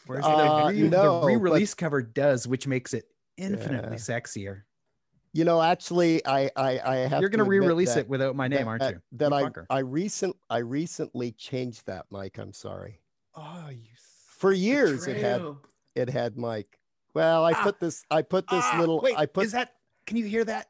Whereas 0.06 0.24
Uh, 0.26 0.66
the, 0.66 0.74
re- 0.82 0.88
no, 0.88 1.20
the, 1.20 1.26
re-release 1.28 1.72
cover 1.74 2.02
does, 2.02 2.46
which 2.46 2.66
makes 2.66 2.92
it 2.92 3.06
infinitely 3.38 3.92
Yeah. 3.92 4.20
sexier. 4.20 4.62
You 5.32 5.44
know, 5.44 5.62
actually, 5.62 6.24
I 6.26 6.50
I, 6.56 6.80
I 6.84 6.96
have 7.08 7.20
You're 7.20 7.30
going 7.30 7.44
to 7.44 7.48
re-release 7.48 7.94
that- 7.94 8.00
it 8.00 8.08
without 8.08 8.34
my 8.34 8.48
name, 8.48 8.66
aren't 8.66 8.82
you? 8.82 9.00
That 9.12 9.30
You 9.30 9.36
I 9.36 9.42
fucker. 9.44 9.66
I 9.70 9.78
recent 9.78 10.36
I 10.48 10.58
recently 10.58 11.30
changed 11.32 11.86
that, 11.86 12.06
Mike. 12.10 12.38
I'm 12.38 12.52
sorry. 12.52 13.00
Oh, 13.36 13.68
you 13.70 13.88
For 14.26 14.52
years, 14.52 15.06
it 15.06 15.16
had 15.18 15.42
it 15.94 16.08
had 16.10 16.36
Mike. 16.36 16.78
Well, 17.14 17.44
I 17.44 17.52
Ah. 17.52 17.62
put 17.62 17.78
this. 17.80 18.04
I 18.10 18.22
put 18.22 18.48
this 18.48 18.64
Ah, 18.72 18.78
little. 18.80 19.00
Wait, 19.00 19.16
I 19.18 19.26
put 19.26 19.44
is 19.46 19.52
that? 19.52 19.74
Can 20.06 20.16
you 20.16 20.24
hear 20.26 20.44
that? 20.44 20.68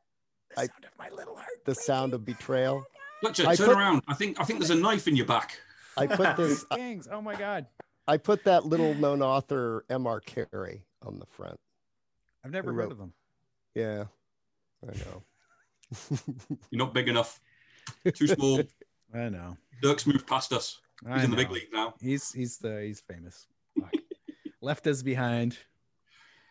The 0.57 0.61
I- 0.63 0.67
sound 0.67 0.85
of 0.85 0.99
my 0.99 1.09
little 1.11 1.37
heart. 1.37 1.65
the 1.65 1.75
sound 1.75 2.13
of 2.15 2.25
betrayal. 2.25 2.85
Fletcher, 3.21 3.47
I 3.47 3.55
turn 3.57 3.69
put- 3.69 3.77
around. 3.77 4.03
I 4.09 4.15
think 4.15 4.39
I 4.41 4.45
think 4.45 4.59
there's 4.59 4.71
a 4.71 4.75
knife 4.75 5.09
in 5.09 5.17
your 5.17 5.27
back. 5.27 5.59
I 5.97 6.07
put 6.07 6.37
this. 6.37 6.65
I, 6.71 6.77
Gangs. 6.77 7.09
Oh 7.11 7.23
my 7.23 7.35
god. 7.35 7.67
I 8.09 8.17
put 8.19 8.45
that 8.45 8.67
little 8.67 8.93
known 8.95 9.23
author 9.23 9.85
M.R. 9.89 10.21
Carey 10.21 10.85
on 11.03 11.19
the 11.19 11.27
front. 11.27 11.59
I've 12.45 12.51
never 12.51 12.73
Who 12.73 12.79
heard 12.79 12.91
of 12.93 12.99
them. 12.99 13.13
Yeah, 13.75 14.05
I 14.83 14.93
know. 14.99 15.23
You're 16.71 16.79
not 16.79 16.95
big 16.95 17.09
enough. 17.09 17.41
Too 18.15 18.27
small. 18.27 18.63
I 19.15 19.29
know. 19.29 19.57
Dyrk's 19.83 20.07
moved 20.07 20.27
past 20.27 20.53
us. 20.53 20.81
He's 21.03 21.23
I 21.23 21.25
in 21.25 21.31
the 21.31 21.37
big 21.37 21.51
league 21.51 21.69
now. 21.73 21.95
He's 22.01 22.31
he's 22.33 22.59
the 22.59 22.83
he's 22.83 23.01
famous. 23.01 23.47
Fuck. 23.79 23.93
Left 24.63 24.87
us 24.87 25.03
behind. 25.03 25.59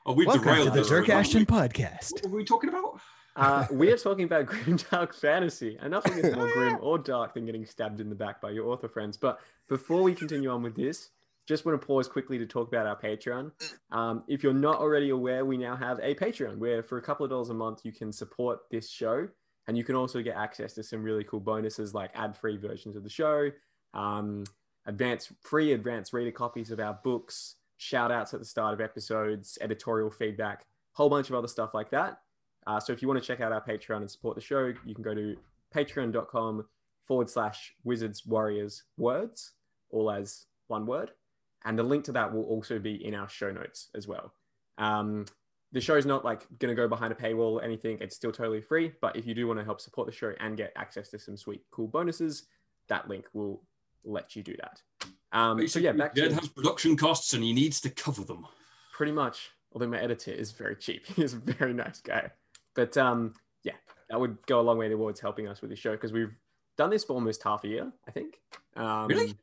Oh, 0.05 0.13
we've 0.13 0.27
Welcome 0.27 0.45
derailed 0.45 0.67
to 0.67 0.71
the 0.71 0.79
this. 0.79 0.89
Dyrk 0.89 1.05
haven't 1.07 1.15
we? 1.15 1.19
Ashton 1.19 1.45
podcast. 1.45 2.13
What 2.13 2.31
were 2.31 2.37
we 2.37 2.43
talking 2.43 2.69
about? 2.69 2.99
Uh, 3.35 3.65
we 3.71 3.91
are 3.91 3.97
talking 3.97 4.25
about 4.25 4.47
grim 4.47 4.77
dark 4.91 5.13
fantasy, 5.13 5.77
and 5.81 5.91
nothing 5.91 6.17
is 6.17 6.35
more 6.35 6.51
grim 6.51 6.77
or 6.81 6.97
dark 6.97 7.33
than 7.35 7.45
getting 7.45 7.65
stabbed 7.65 8.01
in 8.01 8.09
the 8.09 8.15
back 8.15 8.41
by 8.41 8.49
your 8.49 8.67
author 8.67 8.89
friends. 8.89 9.15
But 9.15 9.39
before 9.69 10.01
we 10.01 10.13
continue 10.13 10.49
on 10.49 10.61
with 10.61 10.75
this, 10.75 11.11
just 11.49 11.65
want 11.65 11.81
to 11.81 11.85
pause 11.85 12.07
quickly 12.07 12.37
to 12.37 12.45
talk 12.45 12.67
about 12.67 12.85
our 12.85 12.95
Patreon. 12.95 13.51
Um, 13.91 14.23
if 14.27 14.43
you're 14.43 14.53
not 14.53 14.77
already 14.77 15.09
aware, 15.09 15.43
we 15.43 15.57
now 15.57 15.75
have 15.75 15.99
a 15.99 16.13
Patreon 16.13 16.59
where 16.59 16.83
for 16.83 16.99
a 16.99 17.01
couple 17.01 17.23
of 17.23 17.31
dollars 17.31 17.49
a 17.49 17.55
month 17.55 17.81
you 17.83 17.91
can 17.91 18.11
support 18.13 18.59
this 18.69 18.87
show, 18.87 19.27
and 19.67 19.75
you 19.75 19.83
can 19.83 19.95
also 19.95 20.21
get 20.21 20.35
access 20.35 20.73
to 20.75 20.83
some 20.83 21.01
really 21.01 21.23
cool 21.23 21.39
bonuses 21.39 21.95
like 21.95 22.11
ad-free 22.13 22.57
versions 22.57 22.95
of 22.95 23.03
the 23.03 23.09
show, 23.09 23.49
um, 23.95 24.43
advanced 24.85 25.31
free 25.41 25.73
advanced 25.73 26.13
reader 26.13 26.31
copies 26.31 26.69
of 26.69 26.79
our 26.79 26.99
books, 27.03 27.55
shout 27.77 28.11
outs 28.11 28.31
at 28.35 28.39
the 28.39 28.45
start 28.45 28.75
of 28.75 28.79
episodes, 28.79 29.57
editorial 29.59 30.11
feedback, 30.11 30.67
whole 30.91 31.09
bunch 31.09 31.29
of 31.29 31.35
other 31.35 31.47
stuff 31.47 31.73
like 31.73 31.89
that. 31.89 32.19
Uh, 32.67 32.79
so 32.79 32.93
if 32.93 33.01
you 33.01 33.07
want 33.07 33.19
to 33.19 33.25
check 33.25 33.41
out 33.41 33.51
our 33.51 33.63
Patreon 33.65 33.97
and 33.97 34.11
support 34.11 34.35
the 34.35 34.41
show, 34.41 34.71
you 34.85 34.93
can 34.93 35.03
go 35.03 35.15
to 35.15 35.35
patreon.com 35.75 36.65
forward 37.07 37.27
slash 37.27 37.73
wizards 37.83 38.23
warriors 38.23 38.83
words, 38.97 39.53
all 39.89 40.11
as 40.11 40.45
one 40.67 40.85
word. 40.85 41.09
And 41.65 41.77
the 41.77 41.83
link 41.83 42.05
to 42.05 42.11
that 42.13 42.33
will 42.33 42.43
also 42.43 42.79
be 42.79 43.05
in 43.05 43.13
our 43.13 43.27
show 43.29 43.51
notes 43.51 43.89
as 43.95 44.07
well. 44.07 44.33
Um, 44.77 45.25
the 45.71 45.81
show's 45.81 46.05
not 46.05 46.25
like 46.25 46.47
going 46.57 46.75
to 46.75 46.81
go 46.81 46.87
behind 46.87 47.11
a 47.11 47.15
paywall 47.15 47.53
or 47.53 47.63
anything. 47.63 47.97
It's 48.01 48.15
still 48.15 48.31
totally 48.31 48.61
free. 48.61 48.93
But 49.01 49.15
if 49.15 49.27
you 49.27 49.35
do 49.35 49.45
want 49.47 49.59
to 49.59 49.65
help 49.65 49.81
support 49.81 50.07
the 50.07 50.13
show 50.13 50.33
and 50.39 50.57
get 50.57 50.73
access 50.75 51.09
to 51.09 51.19
some 51.19 51.37
sweet, 51.37 51.63
cool 51.71 51.87
bonuses, 51.87 52.47
that 52.87 53.07
link 53.07 53.25
will 53.33 53.61
let 54.03 54.35
you 54.35 54.41
do 54.43 54.55
that. 54.61 54.81
Um, 55.31 55.67
so 55.67 55.79
yeah, 55.79 55.91
back 55.91 56.15
Jed 56.15 56.29
to 56.29 56.35
has 56.35 56.47
production 56.47 56.97
costs 56.97 57.33
and 57.33 57.43
he 57.43 57.53
needs 57.53 57.79
to 57.81 57.89
cover 57.89 58.23
them. 58.23 58.47
pretty 58.93 59.11
much. 59.11 59.51
Although 59.71 59.87
my 59.87 59.99
editor 59.99 60.31
is 60.31 60.51
very 60.51 60.75
cheap, 60.75 61.05
he's 61.15 61.33
a 61.33 61.37
very 61.37 61.73
nice 61.73 62.01
guy. 62.01 62.31
But 62.73 62.97
um, 62.97 63.35
yeah, 63.63 63.75
that 64.09 64.19
would 64.19 64.37
go 64.47 64.59
a 64.59 64.63
long 64.63 64.77
way 64.77 64.89
towards 64.89 65.19
helping 65.19 65.47
us 65.47 65.61
with 65.61 65.69
the 65.69 65.75
show 65.75 65.91
because 65.91 66.11
we've 66.11 66.33
done 66.77 66.89
this 66.89 67.03
for 67.03 67.13
almost 67.13 67.43
half 67.43 67.63
a 67.63 67.67
year, 67.67 67.91
I 68.07 68.11
think. 68.11 68.39
Um, 68.75 69.07
Really? 69.07 69.35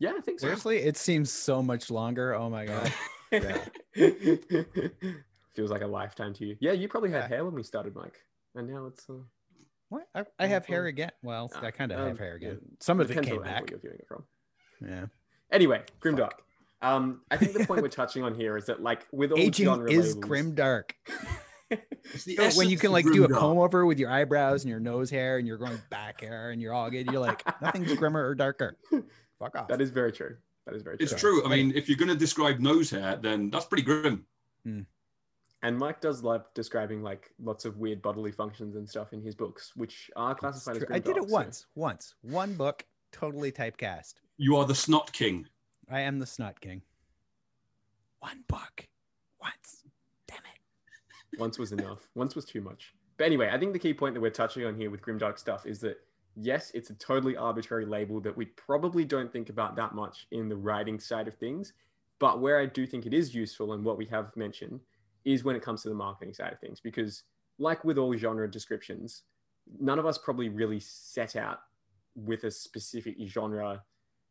Yeah, 0.00 0.14
I 0.16 0.20
think 0.22 0.40
so. 0.40 0.46
Seriously, 0.46 0.78
it 0.78 0.96
seems 0.96 1.30
so 1.30 1.62
much 1.62 1.90
longer. 1.90 2.34
Oh 2.34 2.48
my 2.50 2.64
god. 2.66 2.92
Feels 5.54 5.70
like 5.70 5.82
a 5.82 5.86
lifetime 5.86 6.32
to 6.34 6.46
you. 6.46 6.56
Yeah, 6.60 6.72
you 6.72 6.88
probably 6.88 7.10
had 7.10 7.22
Yeah. 7.22 7.28
hair 7.28 7.44
when 7.44 7.54
we 7.54 7.62
started, 7.62 7.94
Mike, 7.94 8.16
and 8.54 8.68
now 8.68 8.86
it's. 8.86 9.08
Uh, 9.08 9.14
What? 9.88 10.06
I, 10.14 10.24
I 10.38 10.46
have 10.46 10.64
hair 10.66 10.86
again. 10.86 11.10
Well, 11.22 11.50
I 11.60 11.70
kind 11.70 11.90
of 11.92 12.00
um, 12.00 12.08
have 12.08 12.18
hair 12.18 12.34
again. 12.36 12.58
yeah, 12.62 12.68
Some 12.80 13.00
of 13.00 13.10
it 13.10 13.22
came 13.24 13.42
back. 13.42 13.70
You're 13.70 13.80
viewing 13.80 13.98
it 13.98 14.06
from. 14.08 14.24
Yeah. 14.86 15.06
Anyway, 15.52 15.82
Grimdark. 16.00 16.30
Um, 16.82 17.20
I 17.30 17.36
think 17.36 17.52
the 17.52 17.66
point 17.66 17.82
we're 17.82 17.88
touching 18.02 18.22
on 18.22 18.34
here 18.34 18.56
is 18.56 18.66
that, 18.66 18.82
like, 18.82 19.06
with 19.12 19.32
all 19.32 19.38
Aging 19.38 19.66
genre 19.66 19.90
is 19.90 20.14
labels- 20.14 20.24
grim 20.24 20.54
dark. 20.54 20.94
It's 22.12 22.56
when 22.58 22.68
you 22.68 22.76
can 22.76 22.90
like 22.90 23.04
do 23.04 23.22
a 23.22 23.28
comb 23.28 23.58
over 23.58 23.86
with 23.86 24.00
your 24.00 24.10
eyebrows 24.10 24.64
and 24.64 24.70
your 24.70 24.80
nose 24.80 25.08
hair 25.08 25.38
and 25.38 25.46
you're 25.46 25.56
going 25.56 25.80
back 25.88 26.20
hair 26.20 26.50
and 26.50 26.60
you're 26.60 26.72
all 26.74 26.90
good, 26.90 27.06
you're 27.06 27.20
like 27.20 27.44
nothing's 27.62 27.94
grimmer 27.94 28.26
or 28.26 28.34
darker. 28.34 28.76
Fuck 29.40 29.56
off. 29.56 29.68
that 29.68 29.80
is 29.80 29.90
very 29.90 30.12
true. 30.12 30.36
That 30.66 30.74
is 30.76 30.82
very 30.82 30.96
true. 30.98 31.04
It's 31.04 31.14
true. 31.20 31.44
I 31.44 31.48
mean, 31.48 31.72
if 31.74 31.88
you're 31.88 31.98
going 31.98 32.10
to 32.10 32.14
describe 32.14 32.60
nose 32.60 32.90
hair, 32.90 33.16
then 33.20 33.50
that's 33.50 33.64
pretty 33.64 33.82
grim. 33.82 34.24
Hmm. 34.64 34.82
And 35.62 35.76
Mike 35.76 36.00
does 36.00 36.22
love 36.22 36.46
describing 36.54 37.02
like 37.02 37.32
lots 37.42 37.64
of 37.64 37.78
weird 37.78 38.00
bodily 38.00 38.30
functions 38.32 38.76
and 38.76 38.88
stuff 38.88 39.12
in 39.12 39.20
his 39.22 39.34
books, 39.34 39.72
which 39.74 40.10
are 40.16 40.34
classified 40.34 40.76
as 40.76 40.78
true. 40.78 40.86
grim 40.86 40.96
I 40.96 41.00
did 41.00 41.14
dark, 41.16 41.24
it 41.24 41.28
so- 41.28 41.34
once, 41.34 41.66
once, 41.74 42.14
one 42.22 42.54
book, 42.54 42.84
totally 43.12 43.50
typecast. 43.50 44.14
You 44.36 44.56
are 44.56 44.64
the 44.64 44.74
snot 44.74 45.12
king. 45.12 45.46
I 45.90 46.00
am 46.00 46.18
the 46.18 46.26
snot 46.26 46.60
king. 46.60 46.82
One 48.20 48.44
book, 48.48 48.86
once. 49.40 49.84
Damn 50.28 50.38
it. 50.38 51.38
Once 51.40 51.58
was 51.58 51.72
enough. 51.72 52.08
Once 52.14 52.34
was 52.36 52.44
too 52.44 52.60
much. 52.60 52.94
But 53.16 53.24
anyway, 53.24 53.50
I 53.52 53.58
think 53.58 53.72
the 53.72 53.78
key 53.78 53.92
point 53.92 54.14
that 54.14 54.20
we're 54.20 54.30
touching 54.30 54.64
on 54.64 54.74
here 54.76 54.90
with 54.90 55.02
grimdark 55.02 55.38
stuff 55.38 55.66
is 55.66 55.80
that 55.80 55.98
yes, 56.36 56.70
it's 56.74 56.90
a 56.90 56.94
totally 56.94 57.36
arbitrary 57.36 57.86
label 57.86 58.20
that 58.20 58.36
we 58.36 58.46
probably 58.46 59.04
don't 59.04 59.32
think 59.32 59.48
about 59.48 59.76
that 59.76 59.94
much 59.94 60.26
in 60.30 60.48
the 60.48 60.56
writing 60.56 61.00
side 61.00 61.28
of 61.28 61.34
things. 61.36 61.72
But 62.18 62.40
where 62.40 62.58
I 62.58 62.66
do 62.66 62.86
think 62.86 63.06
it 63.06 63.14
is 63.14 63.34
useful 63.34 63.72
and 63.72 63.84
what 63.84 63.96
we 63.96 64.06
have 64.06 64.36
mentioned 64.36 64.80
is 65.24 65.44
when 65.44 65.56
it 65.56 65.62
comes 65.62 65.82
to 65.82 65.88
the 65.88 65.94
marketing 65.94 66.34
side 66.34 66.52
of 66.52 66.60
things. 66.60 66.80
Because, 66.80 67.24
like 67.58 67.84
with 67.84 67.98
all 67.98 68.16
genre 68.16 68.50
descriptions, 68.50 69.22
none 69.78 69.98
of 69.98 70.06
us 70.06 70.18
probably 70.18 70.48
really 70.48 70.80
set 70.80 71.36
out 71.36 71.60
with 72.14 72.44
a 72.44 72.50
specific 72.50 73.16
genre 73.26 73.82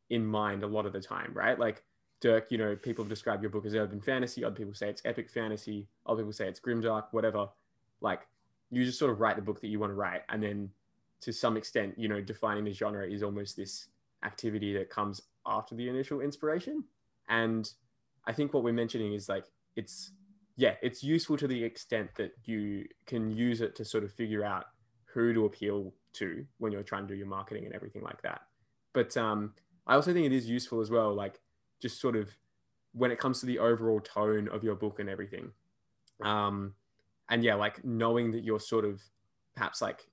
in 0.09 0.25
mind 0.25 0.63
a 0.63 0.67
lot 0.67 0.85
of 0.85 0.93
the 0.93 0.99
time, 0.99 1.31
right? 1.33 1.57
Like, 1.57 1.83
Dyrk, 2.21 2.45
you 2.49 2.57
know, 2.57 2.75
people 2.75 3.05
describe 3.05 3.41
your 3.41 3.49
book 3.49 3.65
as 3.65 3.75
urban 3.75 4.01
fantasy. 4.01 4.43
Other 4.43 4.55
people 4.55 4.73
say 4.73 4.89
it's 4.89 5.01
epic 5.05 5.29
fantasy. 5.29 5.87
Other 6.05 6.23
people 6.23 6.33
say 6.33 6.47
it's 6.47 6.59
grimdark, 6.59 7.05
whatever. 7.11 7.47
Like, 8.01 8.21
you 8.71 8.83
just 8.85 8.99
sort 8.99 9.11
of 9.11 9.19
write 9.19 9.35
the 9.35 9.41
book 9.41 9.61
that 9.61 9.67
you 9.67 9.79
want 9.79 9.91
to 9.91 9.95
write. 9.95 10.21
And 10.29 10.43
then 10.43 10.69
to 11.21 11.33
some 11.33 11.57
extent, 11.57 11.95
you 11.97 12.07
know, 12.07 12.21
defining 12.21 12.63
the 12.63 12.73
genre 12.73 13.07
is 13.07 13.23
almost 13.23 13.57
this 13.57 13.87
activity 14.23 14.73
that 14.73 14.89
comes 14.89 15.21
after 15.45 15.75
the 15.75 15.89
initial 15.89 16.21
inspiration. 16.21 16.83
And 17.27 17.69
I 18.25 18.33
think 18.33 18.53
what 18.53 18.63
we're 18.63 18.73
mentioning 18.73 19.13
is 19.13 19.29
like, 19.29 19.45
it's, 19.75 20.11
yeah, 20.55 20.75
it's 20.81 21.03
useful 21.03 21.37
to 21.37 21.47
the 21.47 21.63
extent 21.63 22.09
that 22.15 22.31
you 22.43 22.85
can 23.05 23.31
use 23.31 23.61
it 23.61 23.75
to 23.77 23.85
sort 23.85 24.03
of 24.03 24.11
figure 24.11 24.43
out 24.43 24.65
who 25.05 25.33
to 25.33 25.45
appeal 25.45 25.93
to 26.13 26.45
when 26.57 26.71
you're 26.71 26.83
trying 26.83 27.07
to 27.07 27.13
do 27.13 27.17
your 27.17 27.27
marketing 27.27 27.65
and 27.65 27.73
everything 27.73 28.01
like 28.01 28.21
that. 28.21 28.41
But 28.93 29.15
um, 29.17 29.53
I 29.87 29.95
also 29.95 30.13
think 30.13 30.25
it 30.25 30.33
is 30.33 30.49
useful 30.49 30.81
as 30.81 30.89
well, 30.89 31.13
like 31.13 31.39
just 31.81 32.01
sort 32.01 32.15
of 32.15 32.29
when 32.93 33.11
it 33.11 33.19
comes 33.19 33.39
to 33.39 33.45
the 33.45 33.59
overall 33.59 33.99
tone 33.99 34.49
of 34.49 34.63
your 34.63 34.75
book 34.75 34.99
and 34.99 35.09
everything. 35.09 35.51
Um, 36.23 36.73
and 37.29 37.43
yeah, 37.43 37.55
like 37.55 37.83
knowing 37.85 38.31
that 38.31 38.43
you're 38.43 38.59
sort 38.59 38.85
of 38.85 39.01
perhaps 39.55 39.81
like 39.81 40.08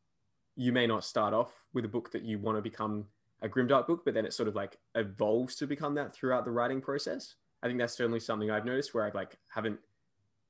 you 0.56 0.72
may 0.72 0.86
not 0.86 1.04
start 1.04 1.34
off 1.34 1.52
with 1.72 1.84
a 1.84 1.88
book 1.88 2.10
that 2.12 2.22
you 2.22 2.38
want 2.38 2.56
to 2.56 2.62
become 2.62 3.04
a 3.42 3.48
grimdark 3.48 3.86
book, 3.86 4.02
but 4.04 4.14
then 4.14 4.24
it 4.24 4.32
sort 4.32 4.48
of 4.48 4.54
like 4.54 4.78
evolves 4.94 5.56
to 5.56 5.66
become 5.66 5.94
that 5.94 6.14
throughout 6.14 6.44
the 6.44 6.50
writing 6.50 6.80
process. 6.80 7.34
I 7.62 7.66
think 7.66 7.78
that's 7.78 7.96
certainly 7.96 8.20
something 8.20 8.50
I've 8.50 8.64
noticed 8.64 8.94
where 8.94 9.04
I've 9.04 9.14
like 9.14 9.38
haven't 9.48 9.78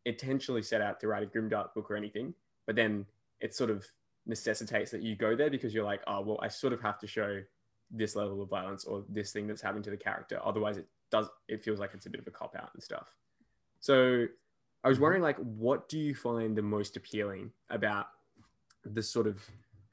intentionally 0.04 0.62
set 0.62 0.80
out 0.80 1.00
to 1.00 1.08
write 1.08 1.22
a 1.22 1.26
grimdark 1.26 1.74
book 1.74 1.90
or 1.90 1.96
anything, 1.96 2.34
but 2.66 2.76
then 2.76 3.06
it 3.40 3.54
sort 3.54 3.70
of 3.70 3.84
necessitates 4.26 4.90
that 4.92 5.02
you 5.02 5.16
go 5.16 5.34
there 5.34 5.50
because 5.50 5.74
you're 5.74 5.84
like, 5.84 6.02
oh 6.06 6.20
well, 6.20 6.38
I 6.42 6.48
sort 6.48 6.72
of 6.72 6.80
have 6.80 6.98
to 7.00 7.06
show 7.06 7.42
this 7.90 8.16
level 8.16 8.42
of 8.42 8.48
violence 8.48 8.84
or 8.84 9.04
this 9.08 9.32
thing 9.32 9.46
that's 9.46 9.62
happening 9.62 9.82
to 9.84 9.90
the 9.90 9.96
character. 9.96 10.40
Otherwise, 10.44 10.76
it 10.76 10.86
does 11.10 11.28
it 11.48 11.62
feels 11.62 11.78
like 11.78 11.90
it's 11.94 12.06
a 12.06 12.10
bit 12.10 12.20
of 12.20 12.26
a 12.26 12.30
cop 12.30 12.54
out 12.56 12.70
and 12.74 12.82
stuff. 12.82 13.14
So 13.80 14.26
I 14.84 14.88
was 14.88 14.96
mm-hmm. 14.96 15.02
wondering, 15.02 15.22
like, 15.22 15.38
what 15.38 15.88
do 15.88 15.98
you 15.98 16.14
find 16.14 16.56
the 16.56 16.62
most 16.62 16.96
appealing 16.96 17.50
about 17.70 18.06
this 18.84 19.08
sort 19.08 19.26
of 19.26 19.44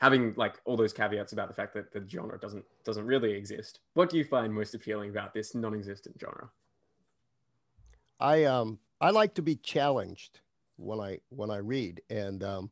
having 0.03 0.33
like 0.35 0.59
all 0.65 0.75
those 0.75 0.91
caveats 0.91 1.31
about 1.31 1.47
the 1.47 1.53
fact 1.53 1.73
that 1.73 1.93
the 1.93 2.03
genre 2.09 2.37
doesn't 2.37 2.65
doesn't 2.83 3.05
really 3.05 3.31
exist? 3.31 3.79
What 3.93 4.09
do 4.09 4.17
you 4.17 4.25
find 4.25 4.53
most 4.53 4.75
appealing 4.75 5.09
about 5.11 5.33
this 5.33 5.55
non-existent 5.55 6.17
genre? 6.19 6.49
I 8.19 8.43
um 8.43 8.79
I 8.99 9.11
like 9.11 9.33
to 9.35 9.41
be 9.41 9.55
challenged 9.55 10.41
when 10.75 10.99
I 10.99 11.19
when 11.29 11.49
I 11.49 11.57
read 11.57 12.01
and 12.09 12.43
um 12.43 12.69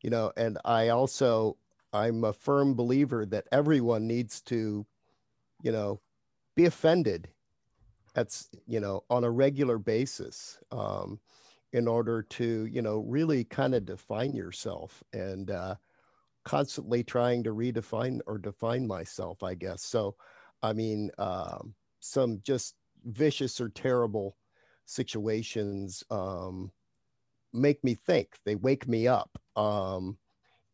you 0.00 0.08
know 0.08 0.32
and 0.38 0.56
I 0.64 0.88
also 0.88 1.58
I'm 1.92 2.24
a 2.24 2.32
firm 2.32 2.74
believer 2.74 3.26
that 3.26 3.46
everyone 3.52 4.06
needs 4.06 4.40
to 4.42 4.86
you 5.62 5.72
know 5.72 6.00
be 6.56 6.64
offended 6.64 7.28
that's 8.14 8.48
you 8.66 8.80
know 8.80 9.04
on 9.10 9.22
a 9.22 9.30
regular 9.30 9.76
basis 9.76 10.58
um 10.72 11.20
in 11.74 11.86
order 11.86 12.22
to 12.22 12.64
you 12.64 12.80
know 12.80 13.00
really 13.00 13.44
kind 13.44 13.74
of 13.74 13.84
define 13.84 14.34
yourself 14.34 15.04
and 15.12 15.50
uh 15.50 15.74
constantly 16.48 17.04
trying 17.04 17.42
to 17.44 17.54
redefine 17.54 18.20
or 18.26 18.38
define 18.38 18.86
myself 18.86 19.42
I 19.42 19.54
guess 19.54 19.82
so 19.84 20.16
I 20.62 20.72
mean 20.72 21.10
um 21.18 21.74
some 22.00 22.40
just 22.44 22.76
vicious 23.04 23.60
or 23.60 23.68
terrible 23.70 24.36
situations 24.86 26.04
um, 26.10 26.72
make 27.52 27.82
me 27.84 27.94
think. 27.94 28.36
They 28.44 28.56
wake 28.56 28.88
me 28.88 29.08
up. 29.08 29.38
Um, 29.56 30.18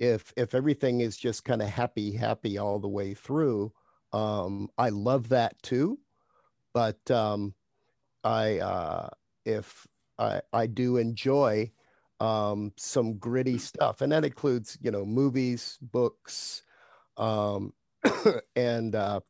if 0.00 0.32
if 0.36 0.54
everything 0.54 1.00
is 1.00 1.16
just 1.16 1.44
kind 1.44 1.62
of 1.62 1.68
happy, 1.70 2.12
happy 2.14 2.58
all 2.58 2.80
the 2.80 2.88
way 2.88 3.14
through, 3.14 3.72
um, 4.12 4.68
I 4.78 4.90
love 4.90 5.30
that 5.30 5.62
too. 5.62 5.98
but 6.74 7.10
um, 7.10 7.54
I 8.24 8.58
uh, 8.60 9.10
if 9.44 9.86
I 10.18 10.42
I 10.52 10.66
do 10.66 10.98
enjoy 10.98 11.72
um, 12.20 12.72
some 12.76 13.18
gritty 13.18 13.58
stuff, 13.58 14.00
and 14.00 14.12
that 14.12 14.24
includes 14.24 14.78
you 14.80 14.90
know 14.90 15.04
movies, 15.04 15.78
books, 15.80 16.62
um, 17.16 17.72
and 18.56 18.94
uh, 18.94 19.20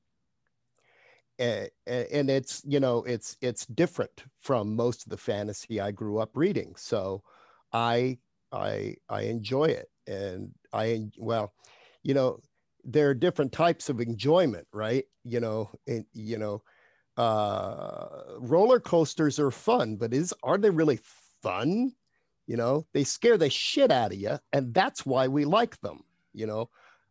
and, 1.39 1.71
and 1.87 2.31
it's 2.31 2.63
you 2.67 2.81
know 2.81 3.03
it's 3.05 3.37
it's 3.41 3.67
different 3.67 4.25
from 4.41 4.77
most 4.77 5.05
of 5.05 5.11
the 5.11 5.17
fantasy 5.17 5.81
I 5.81 5.91
grew 5.91 6.19
up 6.19 6.31
reading. 6.37 6.75
So 6.77 7.23
I 7.73 8.19
I 8.53 8.97
I 9.09 9.23
enjoy 9.23 9.67
it, 9.67 9.89
and 10.07 10.53
I 10.73 11.09
well, 11.19 11.53
you 12.03 12.15
know, 12.15 12.39
there 12.85 13.09
are 13.09 13.15
different 13.15 13.53
types 13.53 13.89
of 13.89 14.01
enjoyment, 14.01 14.67
right? 14.73 15.05
You 15.25 15.41
know, 15.41 15.71
and, 15.87 16.05
you 16.13 16.39
know, 16.39 16.63
uh, 17.17 18.09
roller 18.39 18.79
coasters 18.81 19.41
are 19.41 19.51
fun, 19.51 19.97
but 19.97 20.13
is 20.13 20.35
are 20.43 20.59
they 20.59 20.71
really 20.71 21.01
fun? 21.43 21.93
You 22.47 22.57
know, 22.57 22.87
they 22.93 23.05
scare 23.05 23.39
the 23.39 23.51
shit 23.51 23.91
out 23.91 24.13
of 24.13 24.19
you, 24.19 24.39
and 24.53 24.75
that's 24.75 25.07
why 25.07 25.29
we 25.29 25.45
like 25.45 25.81
them. 25.81 26.05
You 26.33 26.47
know, 26.47 26.71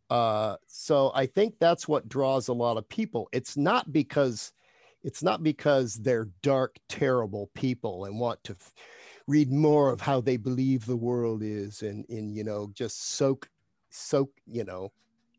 uh, 0.09 0.57
so 0.67 1.11
I 1.15 1.25
think 1.25 1.55
that's 1.59 1.87
what 1.87 2.09
draws 2.09 2.47
a 2.47 2.53
lot 2.53 2.77
of 2.77 2.87
people. 2.89 3.29
It's 3.31 3.57
not 3.57 3.91
because 3.91 4.53
it's 5.03 5.23
not 5.23 5.43
because 5.43 5.95
they're 5.95 6.29
dark, 6.41 6.77
terrible 6.87 7.49
people 7.55 8.05
and 8.05 8.19
want 8.19 8.43
to 8.45 8.53
f- 8.53 8.73
read 9.27 9.51
more 9.51 9.91
of 9.91 10.01
how 10.01 10.21
they 10.21 10.37
believe 10.37 10.85
the 10.85 10.95
world 10.95 11.41
is 11.43 11.81
and 11.81 12.05
in 12.05 12.33
you 12.33 12.43
know 12.43 12.69
just 12.73 13.09
soak 13.09 13.49
soak 13.89 14.31
you 14.45 14.63
know 14.63 14.91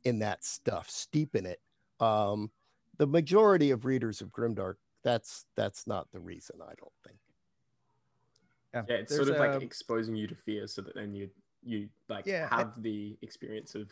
in 0.04 0.18
that 0.20 0.44
stuff, 0.44 0.90
steep 0.90 1.34
in 1.34 1.46
it. 1.46 1.60
Um, 2.00 2.50
the 2.98 3.06
majority 3.06 3.70
of 3.70 3.84
readers 3.84 4.20
of 4.20 4.28
Grimdark, 4.28 4.74
that's 5.02 5.46
that's 5.56 5.86
not 5.86 6.10
the 6.12 6.20
reason. 6.20 6.56
I 6.62 6.74
don't 6.78 6.92
think. 7.06 7.18
Yeah, 8.74 8.82
yeah 8.88 8.96
it's 8.96 9.14
sort 9.14 9.28
of 9.28 9.36
a... 9.36 9.38
like 9.38 9.62
exposing 9.62 10.16
you 10.16 10.26
to 10.26 10.34
fear, 10.34 10.66
so 10.66 10.82
that 10.82 10.94
then 10.94 11.14
you 11.14 11.30
you 11.62 11.88
like 12.08 12.26
yeah, 12.26 12.48
have 12.50 12.74
I... 12.76 12.80
the 12.80 13.16
experience 13.22 13.74
of 13.74 13.90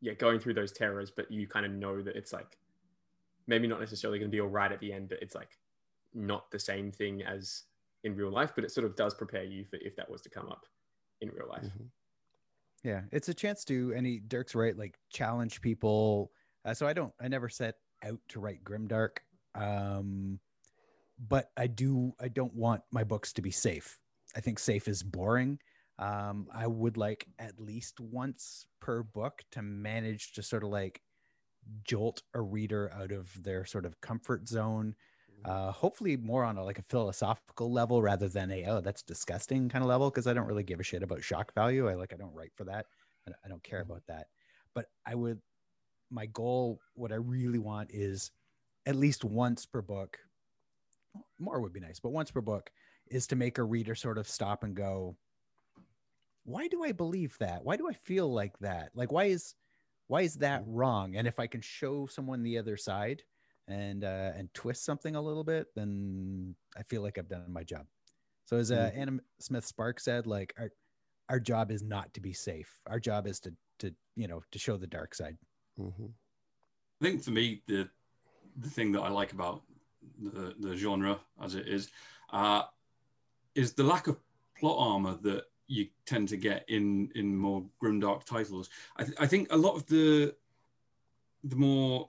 yeah, 0.00 0.12
going 0.12 0.40
through 0.40 0.54
those 0.54 0.72
terrors, 0.72 1.10
but 1.10 1.30
you 1.30 1.46
kind 1.46 1.64
of 1.64 1.72
know 1.72 2.02
that 2.02 2.16
it's 2.16 2.32
like 2.32 2.58
maybe 3.46 3.66
not 3.66 3.80
necessarily 3.80 4.18
going 4.18 4.30
to 4.30 4.34
be 4.34 4.40
all 4.40 4.48
right 4.48 4.72
at 4.72 4.80
the 4.80 4.92
end, 4.92 5.08
but 5.08 5.18
it's 5.22 5.34
like 5.34 5.58
not 6.14 6.50
the 6.50 6.58
same 6.58 6.90
thing 6.90 7.22
as 7.22 7.64
in 8.04 8.14
real 8.14 8.30
life, 8.30 8.52
but 8.54 8.64
it 8.64 8.70
sort 8.70 8.84
of 8.84 8.96
does 8.96 9.14
prepare 9.14 9.44
you 9.44 9.64
for 9.64 9.76
if 9.76 9.96
that 9.96 10.10
was 10.10 10.20
to 10.22 10.28
come 10.28 10.48
up 10.48 10.66
in 11.20 11.30
real 11.30 11.48
life. 11.48 11.64
Mm-hmm. 11.64 11.84
Yeah, 12.84 13.00
it's 13.10 13.28
a 13.28 13.34
chance 13.34 13.64
to 13.64 13.92
any 13.96 14.20
Dyrk's 14.20 14.54
right, 14.54 14.76
like 14.76 14.98
challenge 15.10 15.60
people. 15.60 16.30
Uh, 16.64 16.74
so 16.74 16.86
I 16.86 16.92
don't, 16.92 17.12
I 17.20 17.28
never 17.28 17.48
set 17.48 17.76
out 18.04 18.20
to 18.28 18.40
write 18.40 18.62
grimdark, 18.62 19.18
um, 19.54 20.38
but 21.28 21.50
I 21.56 21.66
do, 21.66 22.12
I 22.20 22.28
don't 22.28 22.54
want 22.54 22.82
my 22.92 23.02
books 23.02 23.32
to 23.34 23.42
be 23.42 23.50
safe. 23.50 23.98
I 24.36 24.40
think 24.40 24.58
safe 24.58 24.86
is 24.86 25.02
boring. 25.02 25.58
Um, 25.98 26.48
I 26.54 26.66
would 26.66 26.96
like 26.96 27.26
at 27.38 27.58
least 27.58 28.00
once 28.00 28.66
per 28.80 29.02
book 29.02 29.42
to 29.52 29.62
manage 29.62 30.32
to 30.32 30.42
sort 30.42 30.62
of 30.62 30.68
like 30.68 31.00
jolt 31.84 32.22
a 32.34 32.40
reader 32.40 32.92
out 32.92 33.12
of 33.12 33.42
their 33.42 33.64
sort 33.64 33.86
of 33.86 34.00
comfort 34.00 34.46
zone. 34.46 34.94
Mm-hmm. 35.30 35.50
Uh, 35.50 35.72
hopefully 35.72 36.16
more 36.16 36.44
on 36.44 36.58
a, 36.58 36.64
like 36.64 36.78
a 36.78 36.84
philosophical 36.90 37.72
level 37.72 38.02
rather 38.02 38.28
than 38.28 38.50
a 38.50 38.64
oh 38.66 38.80
that's 38.80 39.02
disgusting 39.02 39.68
kind 39.68 39.82
of 39.82 39.88
level 39.88 40.10
because 40.10 40.26
I 40.26 40.34
don't 40.34 40.46
really 40.46 40.62
give 40.62 40.80
a 40.80 40.84
shit 40.84 41.02
about 41.02 41.24
shock 41.24 41.54
value. 41.54 41.88
I 41.88 41.94
like 41.94 42.12
I 42.12 42.16
don't 42.16 42.34
write 42.34 42.52
for 42.54 42.64
that. 42.64 42.86
I 43.44 43.48
don't 43.48 43.64
care 43.64 43.80
mm-hmm. 43.82 43.90
about 43.90 44.06
that. 44.08 44.26
But 44.74 44.86
I 45.06 45.14
would 45.14 45.40
my 46.10 46.26
goal, 46.26 46.80
what 46.94 47.10
I 47.10 47.16
really 47.16 47.58
want 47.58 47.90
is 47.92 48.30
at 48.84 48.96
least 48.96 49.24
once 49.24 49.66
per 49.66 49.82
book. 49.82 50.18
More 51.38 51.60
would 51.60 51.72
be 51.72 51.80
nice, 51.80 51.98
but 51.98 52.12
once 52.12 52.30
per 52.30 52.42
book 52.42 52.70
is 53.10 53.26
to 53.28 53.36
make 53.36 53.58
a 53.58 53.62
reader 53.62 53.94
sort 53.94 54.18
of 54.18 54.28
stop 54.28 54.64
and 54.64 54.74
go, 54.74 55.16
why 56.44 56.68
do 56.68 56.84
I 56.84 56.92
believe 56.92 57.36
that? 57.38 57.64
Why 57.64 57.76
do 57.76 57.88
I 57.88 57.92
feel 57.92 58.32
like 58.32 58.56
that? 58.60 58.90
Like, 58.94 59.12
why 59.12 59.24
is 59.24 59.54
why 60.08 60.22
is 60.22 60.36
that 60.36 60.62
mm. 60.62 60.68
wrong? 60.68 61.16
And 61.16 61.26
if 61.26 61.40
I 61.40 61.46
can 61.46 61.60
show 61.60 62.06
someone 62.06 62.42
the 62.42 62.58
other 62.58 62.76
side 62.76 63.22
and 63.68 64.04
uh, 64.04 64.30
and 64.36 64.52
twist 64.54 64.84
something 64.84 65.16
a 65.16 65.20
little 65.20 65.44
bit, 65.44 65.66
then 65.74 66.54
I 66.76 66.82
feel 66.84 67.02
like 67.02 67.18
I've 67.18 67.28
done 67.28 67.52
my 67.52 67.64
job. 67.64 67.86
So 68.44 68.56
as 68.56 68.70
uh, 68.70 68.76
mm-hmm. 68.76 69.00
Anna 69.00 69.12
Smith 69.40 69.66
Spark 69.66 69.98
said, 69.98 70.26
like 70.26 70.54
our 70.58 70.70
our 71.28 71.40
job 71.40 71.72
is 71.72 71.82
not 71.82 72.14
to 72.14 72.20
be 72.20 72.32
safe. 72.32 72.70
Our 72.86 73.00
job 73.00 73.26
is 73.26 73.40
to 73.40 73.52
to 73.80 73.92
you 74.14 74.28
know 74.28 74.42
to 74.52 74.58
show 74.58 74.76
the 74.76 74.86
dark 74.86 75.14
side. 75.14 75.36
Mm-hmm. 75.78 76.06
I 76.06 77.04
think 77.04 77.24
for 77.24 77.32
me 77.32 77.62
the 77.66 77.88
the 78.56 78.70
thing 78.70 78.92
that 78.92 79.02
I 79.02 79.08
like 79.08 79.32
about 79.32 79.62
the 80.22 80.54
the 80.60 80.76
genre 80.76 81.18
as 81.42 81.56
it 81.56 81.66
is 81.66 81.90
uh, 82.32 82.62
is 83.56 83.72
the 83.72 83.82
lack 83.82 84.06
of 84.06 84.18
plot 84.58 84.76
armor 84.78 85.18
that 85.22 85.44
you 85.66 85.88
tend 86.04 86.28
to 86.28 86.36
get 86.36 86.64
in 86.68 87.10
in 87.14 87.36
more 87.36 87.64
grimdark 87.82 88.24
titles. 88.24 88.70
I, 88.96 89.04
th- 89.04 89.16
I 89.18 89.26
think 89.26 89.52
a 89.52 89.56
lot 89.56 89.74
of 89.74 89.86
the 89.86 90.34
the 91.42 91.56
more 91.56 92.08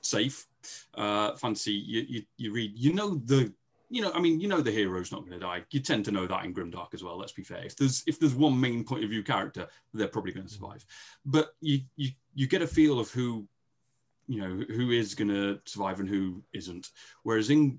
safe 0.00 0.46
uh, 0.94 1.34
fantasy 1.36 1.72
you, 1.72 2.06
you 2.08 2.22
you 2.38 2.52
read, 2.52 2.72
you 2.74 2.92
know 2.94 3.16
the 3.26 3.52
you 3.90 4.02
know, 4.02 4.10
I 4.12 4.20
mean, 4.20 4.40
you 4.40 4.48
know 4.48 4.60
the 4.60 4.72
hero's 4.72 5.12
not 5.12 5.20
going 5.20 5.38
to 5.38 5.38
die. 5.38 5.62
You 5.70 5.78
tend 5.78 6.04
to 6.06 6.10
know 6.10 6.26
that 6.26 6.44
in 6.44 6.52
Grimdark 6.52 6.94
as 6.94 7.04
well. 7.04 7.16
Let's 7.16 7.32
be 7.32 7.44
fair. 7.44 7.64
If 7.64 7.76
there's 7.76 8.02
if 8.08 8.18
there's 8.18 8.34
one 8.34 8.58
main 8.58 8.82
point 8.82 9.04
of 9.04 9.10
view 9.10 9.22
character, 9.22 9.68
they're 9.92 10.08
probably 10.08 10.32
going 10.32 10.46
to 10.46 10.52
survive. 10.52 10.84
But 11.24 11.54
you 11.60 11.80
you 11.94 12.10
you 12.34 12.48
get 12.48 12.62
a 12.62 12.66
feel 12.66 12.98
of 12.98 13.10
who, 13.10 13.46
you 14.26 14.40
know, 14.40 14.64
who 14.74 14.90
is 14.90 15.14
going 15.14 15.28
to 15.28 15.60
survive 15.64 16.00
and 16.00 16.08
who 16.08 16.42
isn't. 16.52 16.90
Whereas 17.22 17.50
in 17.50 17.78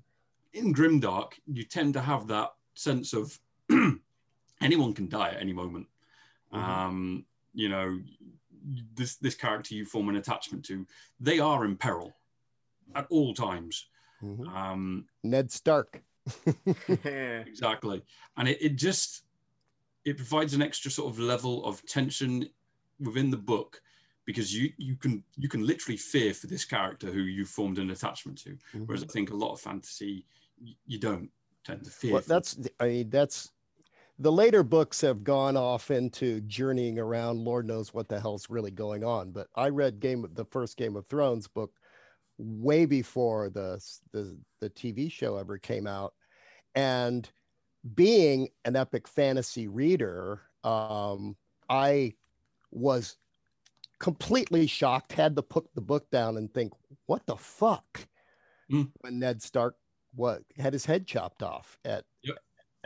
in 0.54 0.72
Grimdark, 0.72 1.32
you 1.52 1.64
tend 1.64 1.92
to 1.94 2.00
have 2.00 2.28
that 2.28 2.52
sense 2.78 3.12
of 3.12 3.38
anyone 4.60 4.94
can 4.94 5.08
die 5.08 5.30
at 5.30 5.40
any 5.40 5.52
moment. 5.52 5.86
Mm-hmm. 6.52 6.70
Um, 6.70 7.24
you 7.54 7.68
know, 7.68 7.98
this 8.94 9.16
this 9.16 9.34
character 9.34 9.74
you 9.74 9.84
form 9.84 10.08
an 10.08 10.16
attachment 10.16 10.64
to, 10.66 10.86
they 11.20 11.38
are 11.38 11.64
in 11.64 11.76
peril 11.76 12.14
at 12.94 13.06
all 13.10 13.34
times. 13.34 13.86
Mm-hmm. 14.22 14.48
Um, 14.48 15.04
Ned 15.22 15.50
Stark. 15.50 16.02
exactly, 16.88 18.02
and 18.36 18.48
it, 18.48 18.58
it 18.60 18.76
just 18.76 19.22
it 20.04 20.16
provides 20.16 20.54
an 20.54 20.62
extra 20.62 20.90
sort 20.90 21.12
of 21.12 21.18
level 21.18 21.64
of 21.64 21.84
tension 21.86 22.48
within 23.00 23.30
the 23.30 23.36
book 23.36 23.80
because 24.24 24.54
you 24.54 24.72
you 24.76 24.96
can 24.96 25.22
you 25.36 25.48
can 25.48 25.66
literally 25.66 25.96
fear 25.96 26.34
for 26.34 26.48
this 26.48 26.64
character 26.64 27.10
who 27.10 27.20
you 27.20 27.44
formed 27.46 27.78
an 27.78 27.90
attachment 27.90 28.36
to 28.38 28.50
mm-hmm. 28.50 28.84
whereas 28.84 29.02
i 29.02 29.06
think 29.06 29.30
a 29.30 29.36
lot 29.36 29.52
of 29.52 29.60
fantasy 29.60 30.24
you, 30.86 30.98
don't 30.98 31.28
tend 31.28 31.28
to 31.28 31.28
fear 31.28 31.45
well, 32.12 32.22
that's 32.26 32.58
i 32.80 32.86
mean 32.86 33.10
that's 33.10 33.52
the 34.18 34.32
later 34.32 34.62
books 34.62 35.00
have 35.00 35.22
gone 35.22 35.56
off 35.56 35.90
into 35.90 36.40
journeying 36.42 36.98
around 36.98 37.38
lord 37.38 37.66
knows 37.66 37.92
what 37.92 38.08
the 38.08 38.18
hell's 38.18 38.48
really 38.48 38.70
going 38.70 39.04
on 39.04 39.30
but 39.30 39.48
i 39.54 39.68
read 39.68 40.00
game 40.00 40.26
the 40.34 40.44
first 40.46 40.76
game 40.76 40.96
of 40.96 41.06
thrones 41.06 41.48
book 41.48 41.72
way 42.38 42.84
before 42.84 43.48
the 43.50 43.82
the, 44.12 44.36
the 44.60 44.70
tv 44.70 45.10
show 45.10 45.36
ever 45.36 45.58
came 45.58 45.86
out 45.86 46.14
and 46.74 47.30
being 47.94 48.48
an 48.64 48.76
epic 48.76 49.06
fantasy 49.06 49.68
reader 49.68 50.42
um, 50.64 51.36
i 51.68 52.12
was 52.70 53.16
completely 53.98 54.66
shocked 54.66 55.12
had 55.12 55.36
to 55.36 55.42
put 55.42 55.66
the 55.74 55.80
book 55.80 56.10
down 56.10 56.36
and 56.36 56.52
think 56.52 56.72
what 57.06 57.24
the 57.26 57.36
fuck 57.36 58.06
mm. 58.70 58.90
when 59.00 59.18
ned 59.18 59.40
stark 59.40 59.76
what 60.16 60.42
had 60.58 60.72
his 60.72 60.84
head 60.84 61.06
chopped 61.06 61.42
off 61.42 61.78
at 61.84 62.04
yep 62.24 62.36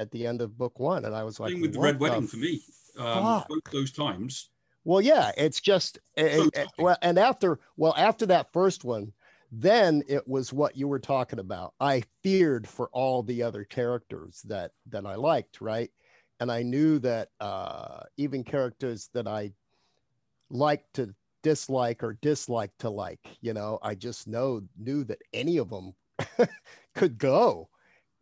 at 0.01 0.11
the 0.11 0.27
end 0.27 0.41
of 0.41 0.57
book 0.57 0.81
one, 0.81 1.05
and 1.05 1.15
I 1.15 1.23
was 1.23 1.39
like, 1.39 1.55
with 1.57 1.75
the 1.75 1.81
Red 1.81 2.01
Wedding 2.01 2.27
for 2.27 2.39
me, 2.39 2.63
um, 2.99 3.45
both 3.49 3.65
those 3.71 3.93
times. 3.93 4.49
Well, 4.85 5.03
yeah, 5.03 5.31
it's 5.37 5.61
just 5.61 5.99
so 6.19 6.51
well, 6.79 6.97
and 7.03 7.19
after 7.19 7.61
well 7.77 7.95
after 7.97 8.27
that 8.27 8.53
first 8.53 8.83
one, 8.83 9.13
then 9.53 10.03
it 10.09 10.27
was 10.27 10.53
what 10.53 10.77
you 10.77 10.89
were 10.89 10.99
talking 10.99 11.39
about. 11.39 11.75
I 11.79 12.03
feared 12.23 12.67
for 12.67 12.89
all 12.93 13.23
the 13.23 13.43
other 13.43 13.65
characters 13.65 14.41
that 14.47 14.73
that 14.89 15.05
I 15.05 15.17
liked, 15.17 15.61
right? 15.61 15.91
And 16.41 16.51
I 16.51 16.63
knew 16.63 16.99
that 17.01 17.29
uh, 17.39 18.01
even 18.17 18.43
characters 18.43 19.11
that 19.13 19.29
I 19.29 19.53
liked 20.49 20.95
to 20.95 21.15
dislike 21.43 22.03
or 22.03 22.15
dislike 22.23 22.71
to 22.79 22.89
like, 22.89 23.21
you 23.43 23.53
know, 23.53 23.79
I 23.83 23.95
just 23.95 24.27
know 24.27 24.63
knew 24.79 25.05
that 25.05 25.21
any 25.35 25.59
of 25.59 25.69
them 25.69 25.93
could 26.95 27.19
go 27.19 27.69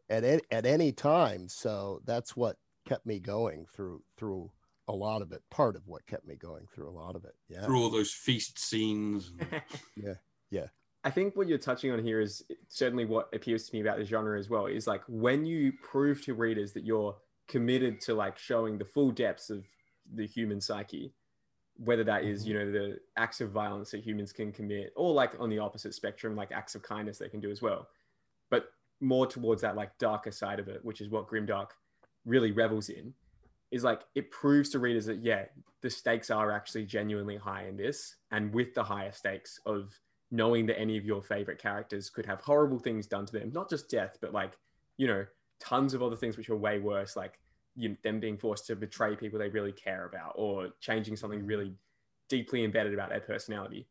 at 0.08 0.24
any, 0.24 0.42
at 0.50 0.66
any 0.66 0.92
time. 0.92 1.48
So 1.48 2.00
that's 2.04 2.36
what 2.36 2.56
kept 2.86 3.06
me 3.06 3.18
going 3.18 3.66
through 3.74 4.02
through 4.16 4.50
a 4.88 4.92
lot 4.92 5.22
of 5.22 5.32
it. 5.32 5.42
Part 5.50 5.76
of 5.76 5.86
what 5.86 6.06
kept 6.06 6.26
me 6.26 6.36
going 6.36 6.66
through 6.74 6.88
a 6.88 6.92
lot 6.92 7.14
of 7.14 7.24
it. 7.24 7.34
Yeah. 7.48 7.64
Through 7.64 7.82
all 7.82 7.90
those 7.90 8.12
feast 8.12 8.58
scenes. 8.58 9.32
yeah. 9.96 10.14
Yeah. 10.50 10.66
I 11.04 11.10
think 11.10 11.36
what 11.36 11.46
you're 11.46 11.58
touching 11.58 11.92
on 11.92 12.02
here 12.02 12.20
is 12.20 12.42
certainly 12.68 13.04
what 13.04 13.28
appeals 13.32 13.64
to 13.64 13.74
me 13.74 13.80
about 13.80 13.98
the 13.98 14.04
genre 14.04 14.38
as 14.38 14.50
well. 14.50 14.66
Is 14.66 14.86
like 14.86 15.02
when 15.06 15.44
you 15.44 15.72
prove 15.82 16.24
to 16.24 16.34
readers 16.34 16.72
that 16.72 16.84
you're 16.84 17.16
committed 17.46 18.00
to 18.02 18.14
like 18.14 18.38
showing 18.38 18.78
the 18.78 18.84
full 18.84 19.10
depths 19.10 19.50
of 19.50 19.64
the 20.12 20.26
human 20.26 20.60
psyche, 20.60 21.12
whether 21.78 22.04
that 22.04 22.24
is 22.24 22.42
mm-hmm. 22.42 22.50
you 22.50 22.58
know 22.58 22.72
the 22.72 22.98
acts 23.16 23.40
of 23.40 23.50
violence 23.50 23.90
that 23.92 24.02
humans 24.02 24.32
can 24.32 24.52
commit, 24.52 24.92
or 24.96 25.12
like 25.12 25.32
on 25.38 25.48
the 25.48 25.58
opposite 25.58 25.94
spectrum, 25.94 26.36
like 26.36 26.52
acts 26.52 26.74
of 26.74 26.82
kindness 26.82 27.18
they 27.18 27.28
can 27.28 27.40
do 27.40 27.50
as 27.50 27.62
well. 27.62 27.88
But 28.50 28.70
more 29.00 29.26
towards 29.26 29.62
that 29.62 29.76
like 29.76 29.96
darker 29.98 30.32
side 30.32 30.58
of 30.58 30.68
it, 30.68 30.84
which 30.84 31.00
is 31.00 31.08
what 31.08 31.28
Grimdark 31.28 31.68
really 32.24 32.52
revels 32.52 32.88
in, 32.88 33.14
is 33.70 33.84
like 33.84 34.02
it 34.14 34.30
proves 34.30 34.70
to 34.70 34.78
readers 34.78 35.06
that 35.06 35.22
yeah, 35.22 35.44
the 35.80 35.90
stakes 35.90 36.30
are 36.30 36.50
actually 36.50 36.84
genuinely 36.84 37.36
high 37.36 37.66
in 37.66 37.76
this, 37.76 38.16
and 38.32 38.52
with 38.52 38.74
the 38.74 38.82
higher 38.82 39.12
stakes 39.12 39.60
of 39.66 39.98
knowing 40.30 40.66
that 40.66 40.78
any 40.78 40.98
of 40.98 41.06
your 41.06 41.22
favorite 41.22 41.58
characters 41.58 42.10
could 42.10 42.26
have 42.26 42.40
horrible 42.40 42.78
things 42.78 43.06
done 43.06 43.24
to 43.24 43.32
them, 43.32 43.50
not 43.54 43.70
just 43.70 43.88
death, 43.88 44.18
but 44.20 44.32
like 44.32 44.58
you 44.96 45.06
know 45.06 45.24
tons 45.60 45.94
of 45.94 46.02
other 46.02 46.16
things 46.16 46.36
which 46.36 46.50
are 46.50 46.56
way 46.56 46.78
worse, 46.78 47.16
like 47.16 47.38
you, 47.78 47.96
them 48.02 48.20
being 48.20 48.36
forced 48.36 48.66
to 48.66 48.76
betray 48.76 49.14
people 49.16 49.38
they 49.38 49.48
really 49.48 49.72
care 49.72 50.06
about, 50.06 50.32
or 50.34 50.68
changing 50.80 51.16
something 51.16 51.46
really 51.46 51.72
deeply 52.28 52.64
embedded 52.64 52.92
about 52.92 53.08
their 53.08 53.20
personality. 53.20 53.86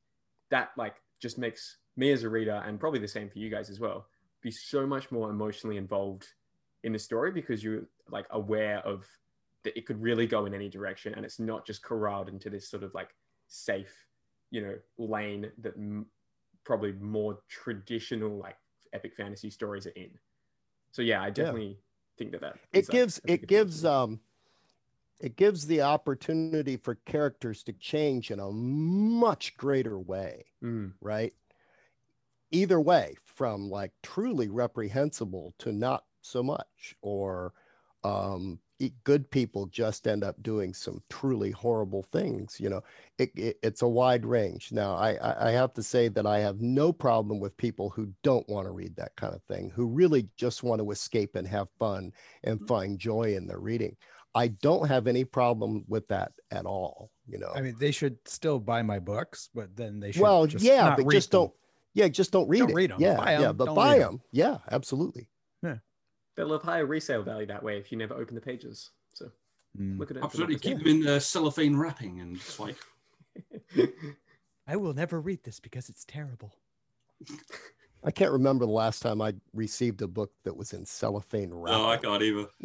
That 0.49 0.71
like 0.77 0.95
just 1.19 1.37
makes 1.37 1.77
me 1.95 2.11
as 2.11 2.23
a 2.23 2.29
reader, 2.29 2.61
and 2.65 2.79
probably 2.79 2.99
the 2.99 3.07
same 3.07 3.29
for 3.29 3.39
you 3.39 3.49
guys 3.49 3.69
as 3.69 3.79
well, 3.79 4.07
be 4.41 4.51
so 4.51 4.85
much 4.85 5.09
more 5.11 5.29
emotionally 5.29 5.77
involved 5.77 6.27
in 6.83 6.91
the 6.91 6.99
story 6.99 7.31
because 7.31 7.63
you're 7.63 7.83
like 8.09 8.25
aware 8.31 8.79
of 8.79 9.05
that 9.63 9.75
it 9.77 9.85
could 9.85 10.01
really 10.01 10.27
go 10.27 10.45
in 10.45 10.53
any 10.53 10.69
direction 10.69 11.13
and 11.15 11.25
it's 11.25 11.39
not 11.39 11.65
just 11.65 11.81
corralled 11.81 12.29
into 12.29 12.49
this 12.49 12.69
sort 12.69 12.83
of 12.83 12.93
like 12.93 13.09
safe 13.47 14.05
you 14.51 14.61
know 14.61 14.75
lane 14.97 15.51
that 15.57 15.73
m- 15.75 16.05
probably 16.63 16.93
more 16.93 17.39
traditional 17.49 18.37
like 18.37 18.57
epic 18.93 19.15
fantasy 19.15 19.49
stories 19.49 19.87
are 19.87 19.91
in 19.91 20.09
so 20.91 21.01
yeah 21.01 21.21
i 21.21 21.29
definitely 21.29 21.77
think 22.17 22.31
that 22.31 22.41
that 22.41 22.55
it 22.73 22.87
gives 22.89 23.21
a 23.27 23.33
it 23.33 23.47
gives 23.47 23.85
um 23.85 24.19
it 25.19 25.35
gives 25.35 25.65
the 25.65 25.81
opportunity 25.81 26.77
for 26.77 26.95
characters 27.05 27.63
to 27.63 27.73
change 27.73 28.29
in 28.29 28.39
a 28.39 28.51
much 28.51 29.57
greater 29.57 29.99
way 29.99 30.45
Mm, 30.63 30.93
right? 31.01 31.33
Either 32.51 32.79
way 32.79 33.15
from 33.25 33.69
like 33.69 33.91
truly 34.03 34.47
reprehensible 34.49 35.53
to 35.59 35.71
not 35.71 36.05
so 36.21 36.41
much 36.41 36.95
or 37.01 37.53
um 38.03 38.59
good 39.03 39.29
people 39.31 39.65
just 39.67 40.07
end 40.07 40.23
up 40.23 40.41
doing 40.43 40.73
some 40.73 41.01
truly 41.09 41.51
horrible 41.51 42.03
things 42.11 42.57
you 42.59 42.69
know 42.69 42.81
it, 43.17 43.31
it, 43.35 43.57
it's 43.63 43.81
a 43.81 43.87
wide 43.87 44.25
range 44.25 44.71
now 44.71 44.95
I, 44.95 45.47
I 45.47 45.51
have 45.51 45.73
to 45.73 45.83
say 45.83 46.07
that 46.09 46.25
i 46.27 46.39
have 46.39 46.61
no 46.61 46.93
problem 46.93 47.39
with 47.39 47.57
people 47.57 47.89
who 47.89 48.11
don't 48.23 48.47
want 48.47 48.67
to 48.67 48.71
read 48.71 48.95
that 48.95 49.15
kind 49.15 49.33
of 49.33 49.41
thing 49.43 49.71
who 49.73 49.87
really 49.87 50.27
just 50.37 50.63
want 50.63 50.79
to 50.81 50.91
escape 50.91 51.35
and 51.35 51.47
have 51.47 51.69
fun 51.79 52.11
and 52.43 52.57
mm-hmm. 52.57 52.67
find 52.67 52.99
joy 52.99 53.35
in 53.35 53.47
their 53.47 53.59
reading 53.59 53.95
i 54.35 54.47
don't 54.47 54.87
have 54.87 55.07
any 55.07 55.23
problem 55.23 55.83
with 55.87 56.07
that 56.07 56.31
at 56.51 56.65
all 56.65 57.09
you 57.27 57.39
know 57.39 57.51
I 57.55 57.61
mean, 57.61 57.75
they 57.79 57.91
should 57.91 58.17
still 58.25 58.59
buy 58.59 58.81
my 58.83 58.99
books, 58.99 59.49
but 59.53 59.75
then 59.75 59.99
they 59.99 60.11
should. 60.11 60.21
well 60.21 60.45
just 60.45 60.63
yeah 60.63 60.95
but 60.95 61.09
just 61.09 61.31
them. 61.31 61.41
don't 61.41 61.53
yeah 61.93 62.07
just 62.07 62.31
don't 62.31 62.47
read 62.47 62.59
Don't 62.59 62.69
it 62.71 62.75
read 62.75 62.91
'em. 62.91 63.01
yeah 63.01 63.17
Buy 63.17 63.39
yeah 63.39 63.51
but 63.51 63.65
don't 63.65 63.75
buy 63.75 63.93
read 63.93 64.03
'em. 64.03 64.11
them 64.11 64.21
yeah 64.31 64.57
absolutely 64.71 65.29
they'll 66.37 66.53
have 66.53 66.61
higher 66.63 66.85
resale 66.85 67.23
value 67.23 67.47
that 67.47 67.61
way 67.61 67.77
if 67.77 67.91
you 67.91 67.97
never 67.97 68.13
open 68.13 68.35
the 68.35 68.41
pages 68.41 68.91
so 69.13 69.29
Mm. 69.77 69.99
look 69.99 70.09
at 70.09 70.17
it 70.17 70.23
Absolutely, 70.23 70.55
from 70.55 70.61
keep 70.61 70.77
them 70.79 70.87
in 71.03 71.07
uh, 71.07 71.19
cellophane 71.19 71.75
wrapping 71.75 72.19
and 72.21 72.37
just 72.37 72.59
like 72.59 72.77
I 74.67 74.75
will 74.75 74.93
never 74.93 75.21
read 75.21 75.43
this 75.43 75.59
because 75.59 75.87
it's 75.89 76.03
terrible. 76.05 76.51
i 78.03 78.09
can't 78.09 78.31
remember 78.31 78.65
the 78.65 78.71
last 78.71 79.01
time 79.01 79.21
i 79.21 79.33
received 79.53 80.01
a 80.01 80.07
book 80.07 80.31
that 80.45 80.55
was 80.55 80.73
in 80.73 80.83
cellophane 80.85 81.53
wrap 81.53 81.73
no, 81.73 81.89
I 81.89 81.97
can't 81.97 82.23
either. 82.23 82.47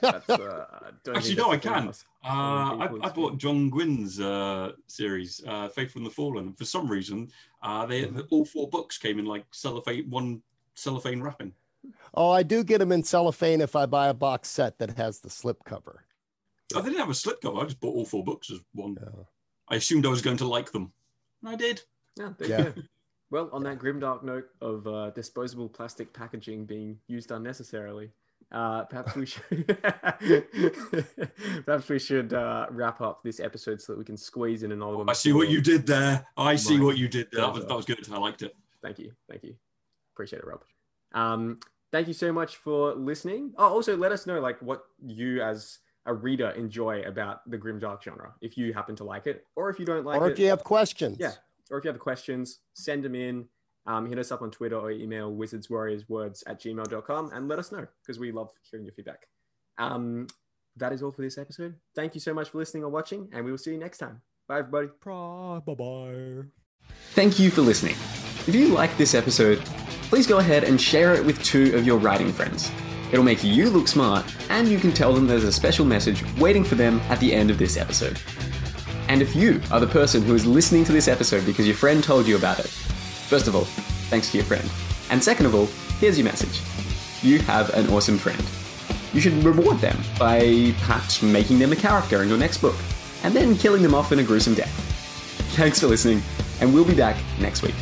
that's, 0.00 0.28
uh, 0.30 0.66
I 1.06 1.10
Actually, 1.14 1.34
no, 1.36 1.50
I 1.50 1.56
that's 1.56 1.66
a 1.66 1.68
thing 1.68 1.72
can. 1.72 1.86
else. 1.86 2.04
Uh, 2.24 2.28
I, 2.28 2.88
I 3.02 3.08
bought 3.10 3.38
John 3.38 3.70
Gwynne's 3.70 4.20
uh, 4.20 4.72
series, 4.86 5.42
uh, 5.46 5.68
Faithful 5.68 6.00
and 6.00 6.06
the 6.06 6.14
Fallen. 6.14 6.52
For 6.54 6.64
some 6.64 6.88
reason, 6.90 7.30
uh, 7.62 7.84
they 7.86 8.06
all 8.30 8.44
four 8.44 8.68
books 8.68 8.96
came 8.98 9.18
in 9.18 9.24
like 9.26 9.44
cellophane, 9.52 10.08
one 10.10 10.42
cellophane 10.74 11.22
wrapping. 11.22 11.52
Oh 12.14 12.30
i 12.30 12.42
do 12.42 12.64
get 12.64 12.78
them 12.78 12.92
in 12.92 13.02
cellophane 13.02 13.60
if 13.60 13.76
i 13.76 13.86
buy 13.86 14.08
a 14.08 14.14
box 14.14 14.48
set 14.48 14.78
that 14.78 14.96
has 14.96 15.20
the 15.20 15.30
slip 15.30 15.64
cover 15.64 16.04
I 16.74 16.80
didn't 16.80 16.98
have 16.98 17.10
a 17.10 17.12
slipcover. 17.12 17.62
I 17.62 17.64
just 17.64 17.80
bought 17.80 17.94
all 17.94 18.04
four 18.04 18.24
books 18.24 18.50
as 18.50 18.60
one. 18.72 18.96
Yeah. 19.00 19.24
I 19.68 19.76
assumed 19.76 20.06
I 20.06 20.08
was 20.10 20.22
going 20.22 20.36
to 20.38 20.46
like 20.46 20.72
them, 20.72 20.92
and 21.42 21.50
I 21.50 21.56
did. 21.56 21.82
Yeah, 22.18 22.30
Yeah. 22.40 22.70
Well, 23.30 23.48
on 23.52 23.62
that 23.64 23.78
grimdark 23.78 24.22
note 24.22 24.48
of 24.60 24.86
uh, 24.86 25.10
disposable 25.10 25.68
plastic 25.68 26.12
packaging 26.12 26.66
being 26.66 26.98
used 27.08 27.32
unnecessarily, 27.32 28.12
uh, 28.52 28.84
perhaps 28.84 29.16
we 29.16 29.26
should 29.26 29.66
perhaps 31.66 31.88
we 31.88 31.98
should 31.98 32.32
uh, 32.32 32.66
wrap 32.70 33.00
up 33.00 33.24
this 33.24 33.40
episode 33.40 33.80
so 33.80 33.92
that 33.92 33.98
we 33.98 34.04
can 34.04 34.16
squeeze 34.16 34.62
in 34.62 34.70
another 34.70 34.98
one. 34.98 35.08
I 35.10 35.14
see 35.14 35.32
what 35.32 35.48
you 35.48 35.60
did 35.60 35.86
there. 35.86 36.24
I 36.36 36.54
see 36.54 36.78
what 36.78 36.96
you 36.96 37.08
did 37.08 37.28
there. 37.32 37.40
That 37.40 37.54
was, 37.54 37.66
that 37.66 37.74
was 37.74 37.84
good. 37.86 38.06
I 38.12 38.18
liked 38.18 38.42
it. 38.42 38.54
Thank 38.82 39.00
you, 39.00 39.12
thank 39.28 39.42
you, 39.42 39.56
appreciate 40.14 40.40
it, 40.40 40.46
Rob. 40.46 40.62
Um, 41.12 41.58
thank 41.94 42.08
you 42.08 42.12
so 42.12 42.32
much 42.32 42.56
for 42.56 42.92
listening. 42.94 43.52
Oh, 43.56 43.68
also 43.68 43.96
let 43.96 44.10
us 44.10 44.26
know 44.26 44.40
like 44.40 44.60
what 44.60 44.82
you 45.06 45.40
as 45.40 45.78
a 46.06 46.12
reader 46.12 46.50
enjoy 46.50 47.02
about 47.02 47.48
the 47.48 47.56
grimdark 47.56 48.02
genre, 48.02 48.34
if 48.40 48.58
you 48.58 48.72
happen 48.72 48.96
to 48.96 49.04
like 49.04 49.28
it, 49.28 49.46
or 49.54 49.70
if 49.70 49.78
you 49.78 49.86
don't 49.86 50.04
like 50.04 50.20
or 50.20 50.26
it. 50.26 50.30
Or 50.30 50.32
if 50.32 50.38
you 50.40 50.48
have 50.48 50.64
questions 50.64 51.18
Yeah. 51.20 51.32
Or 51.70 51.78
if 51.78 51.84
you 51.84 51.90
have 51.92 52.00
questions, 52.00 52.58
send 52.74 53.04
them 53.04 53.14
in. 53.14 53.46
Um, 53.86 54.06
hit 54.06 54.18
us 54.18 54.32
up 54.32 54.42
on 54.42 54.50
Twitter 54.50 54.76
or 54.76 54.90
email 54.90 55.32
wizardswarriorswords 55.32 56.42
at 56.46 56.60
gmail.com 56.60 57.30
and 57.32 57.48
let 57.48 57.58
us 57.58 57.70
know 57.70 57.86
because 58.02 58.18
we 58.18 58.32
love 58.32 58.50
hearing 58.68 58.84
your 58.84 58.94
feedback. 58.94 59.28
Um, 59.78 60.26
that 60.76 60.92
is 60.92 61.02
all 61.02 61.12
for 61.12 61.22
this 61.22 61.38
episode. 61.38 61.76
Thank 61.94 62.14
you 62.14 62.20
so 62.20 62.34
much 62.34 62.50
for 62.50 62.58
listening 62.58 62.82
or 62.82 62.88
watching, 62.88 63.28
and 63.32 63.44
we 63.44 63.52
will 63.52 63.58
see 63.58 63.70
you 63.70 63.78
next 63.78 63.98
time. 63.98 64.20
Bye, 64.48 64.58
everybody. 64.60 64.88
Bye 65.04 65.74
bye. 65.74 66.48
Thank 67.12 67.38
you 67.38 67.50
for 67.50 67.60
listening. 67.60 67.94
If 68.48 68.54
you 68.54 68.68
like 68.68 68.96
this 68.98 69.14
episode, 69.14 69.62
please 70.14 70.28
go 70.28 70.38
ahead 70.38 70.62
and 70.62 70.80
share 70.80 71.12
it 71.12 71.26
with 71.26 71.42
two 71.42 71.74
of 71.74 71.84
your 71.84 71.98
writing 71.98 72.32
friends. 72.32 72.70
It'll 73.10 73.24
make 73.24 73.42
you 73.42 73.68
look 73.68 73.88
smart, 73.88 74.24
and 74.48 74.68
you 74.68 74.78
can 74.78 74.92
tell 74.92 75.12
them 75.12 75.26
there's 75.26 75.42
a 75.42 75.50
special 75.50 75.84
message 75.84 76.22
waiting 76.36 76.62
for 76.62 76.76
them 76.76 77.00
at 77.08 77.18
the 77.18 77.34
end 77.34 77.50
of 77.50 77.58
this 77.58 77.76
episode. 77.76 78.16
And 79.08 79.20
if 79.20 79.34
you 79.34 79.60
are 79.72 79.80
the 79.80 79.88
person 79.88 80.22
who 80.22 80.36
is 80.36 80.46
listening 80.46 80.84
to 80.84 80.92
this 80.92 81.08
episode 81.08 81.44
because 81.44 81.66
your 81.66 81.74
friend 81.74 82.04
told 82.04 82.28
you 82.28 82.36
about 82.36 82.60
it, 82.60 82.68
first 82.68 83.48
of 83.48 83.56
all, 83.56 83.64
thanks 84.08 84.30
to 84.30 84.38
your 84.38 84.46
friend. 84.46 84.70
And 85.10 85.20
second 85.20 85.46
of 85.46 85.56
all, 85.56 85.66
here's 85.98 86.16
your 86.16 86.26
message 86.26 86.60
you 87.24 87.40
have 87.40 87.74
an 87.74 87.88
awesome 87.88 88.16
friend. 88.16 88.40
You 89.12 89.20
should 89.20 89.42
reward 89.42 89.78
them 89.78 89.98
by 90.16 90.72
perhaps 90.78 91.22
making 91.22 91.58
them 91.58 91.72
a 91.72 91.76
character 91.76 92.22
in 92.22 92.28
your 92.28 92.38
next 92.38 92.58
book, 92.58 92.76
and 93.24 93.34
then 93.34 93.56
killing 93.56 93.82
them 93.82 93.96
off 93.96 94.12
in 94.12 94.20
a 94.20 94.22
gruesome 94.22 94.54
death. 94.54 94.70
Thanks 95.56 95.80
for 95.80 95.88
listening, 95.88 96.22
and 96.60 96.72
we'll 96.72 96.84
be 96.84 96.94
back 96.94 97.16
next 97.40 97.62
week. 97.62 97.74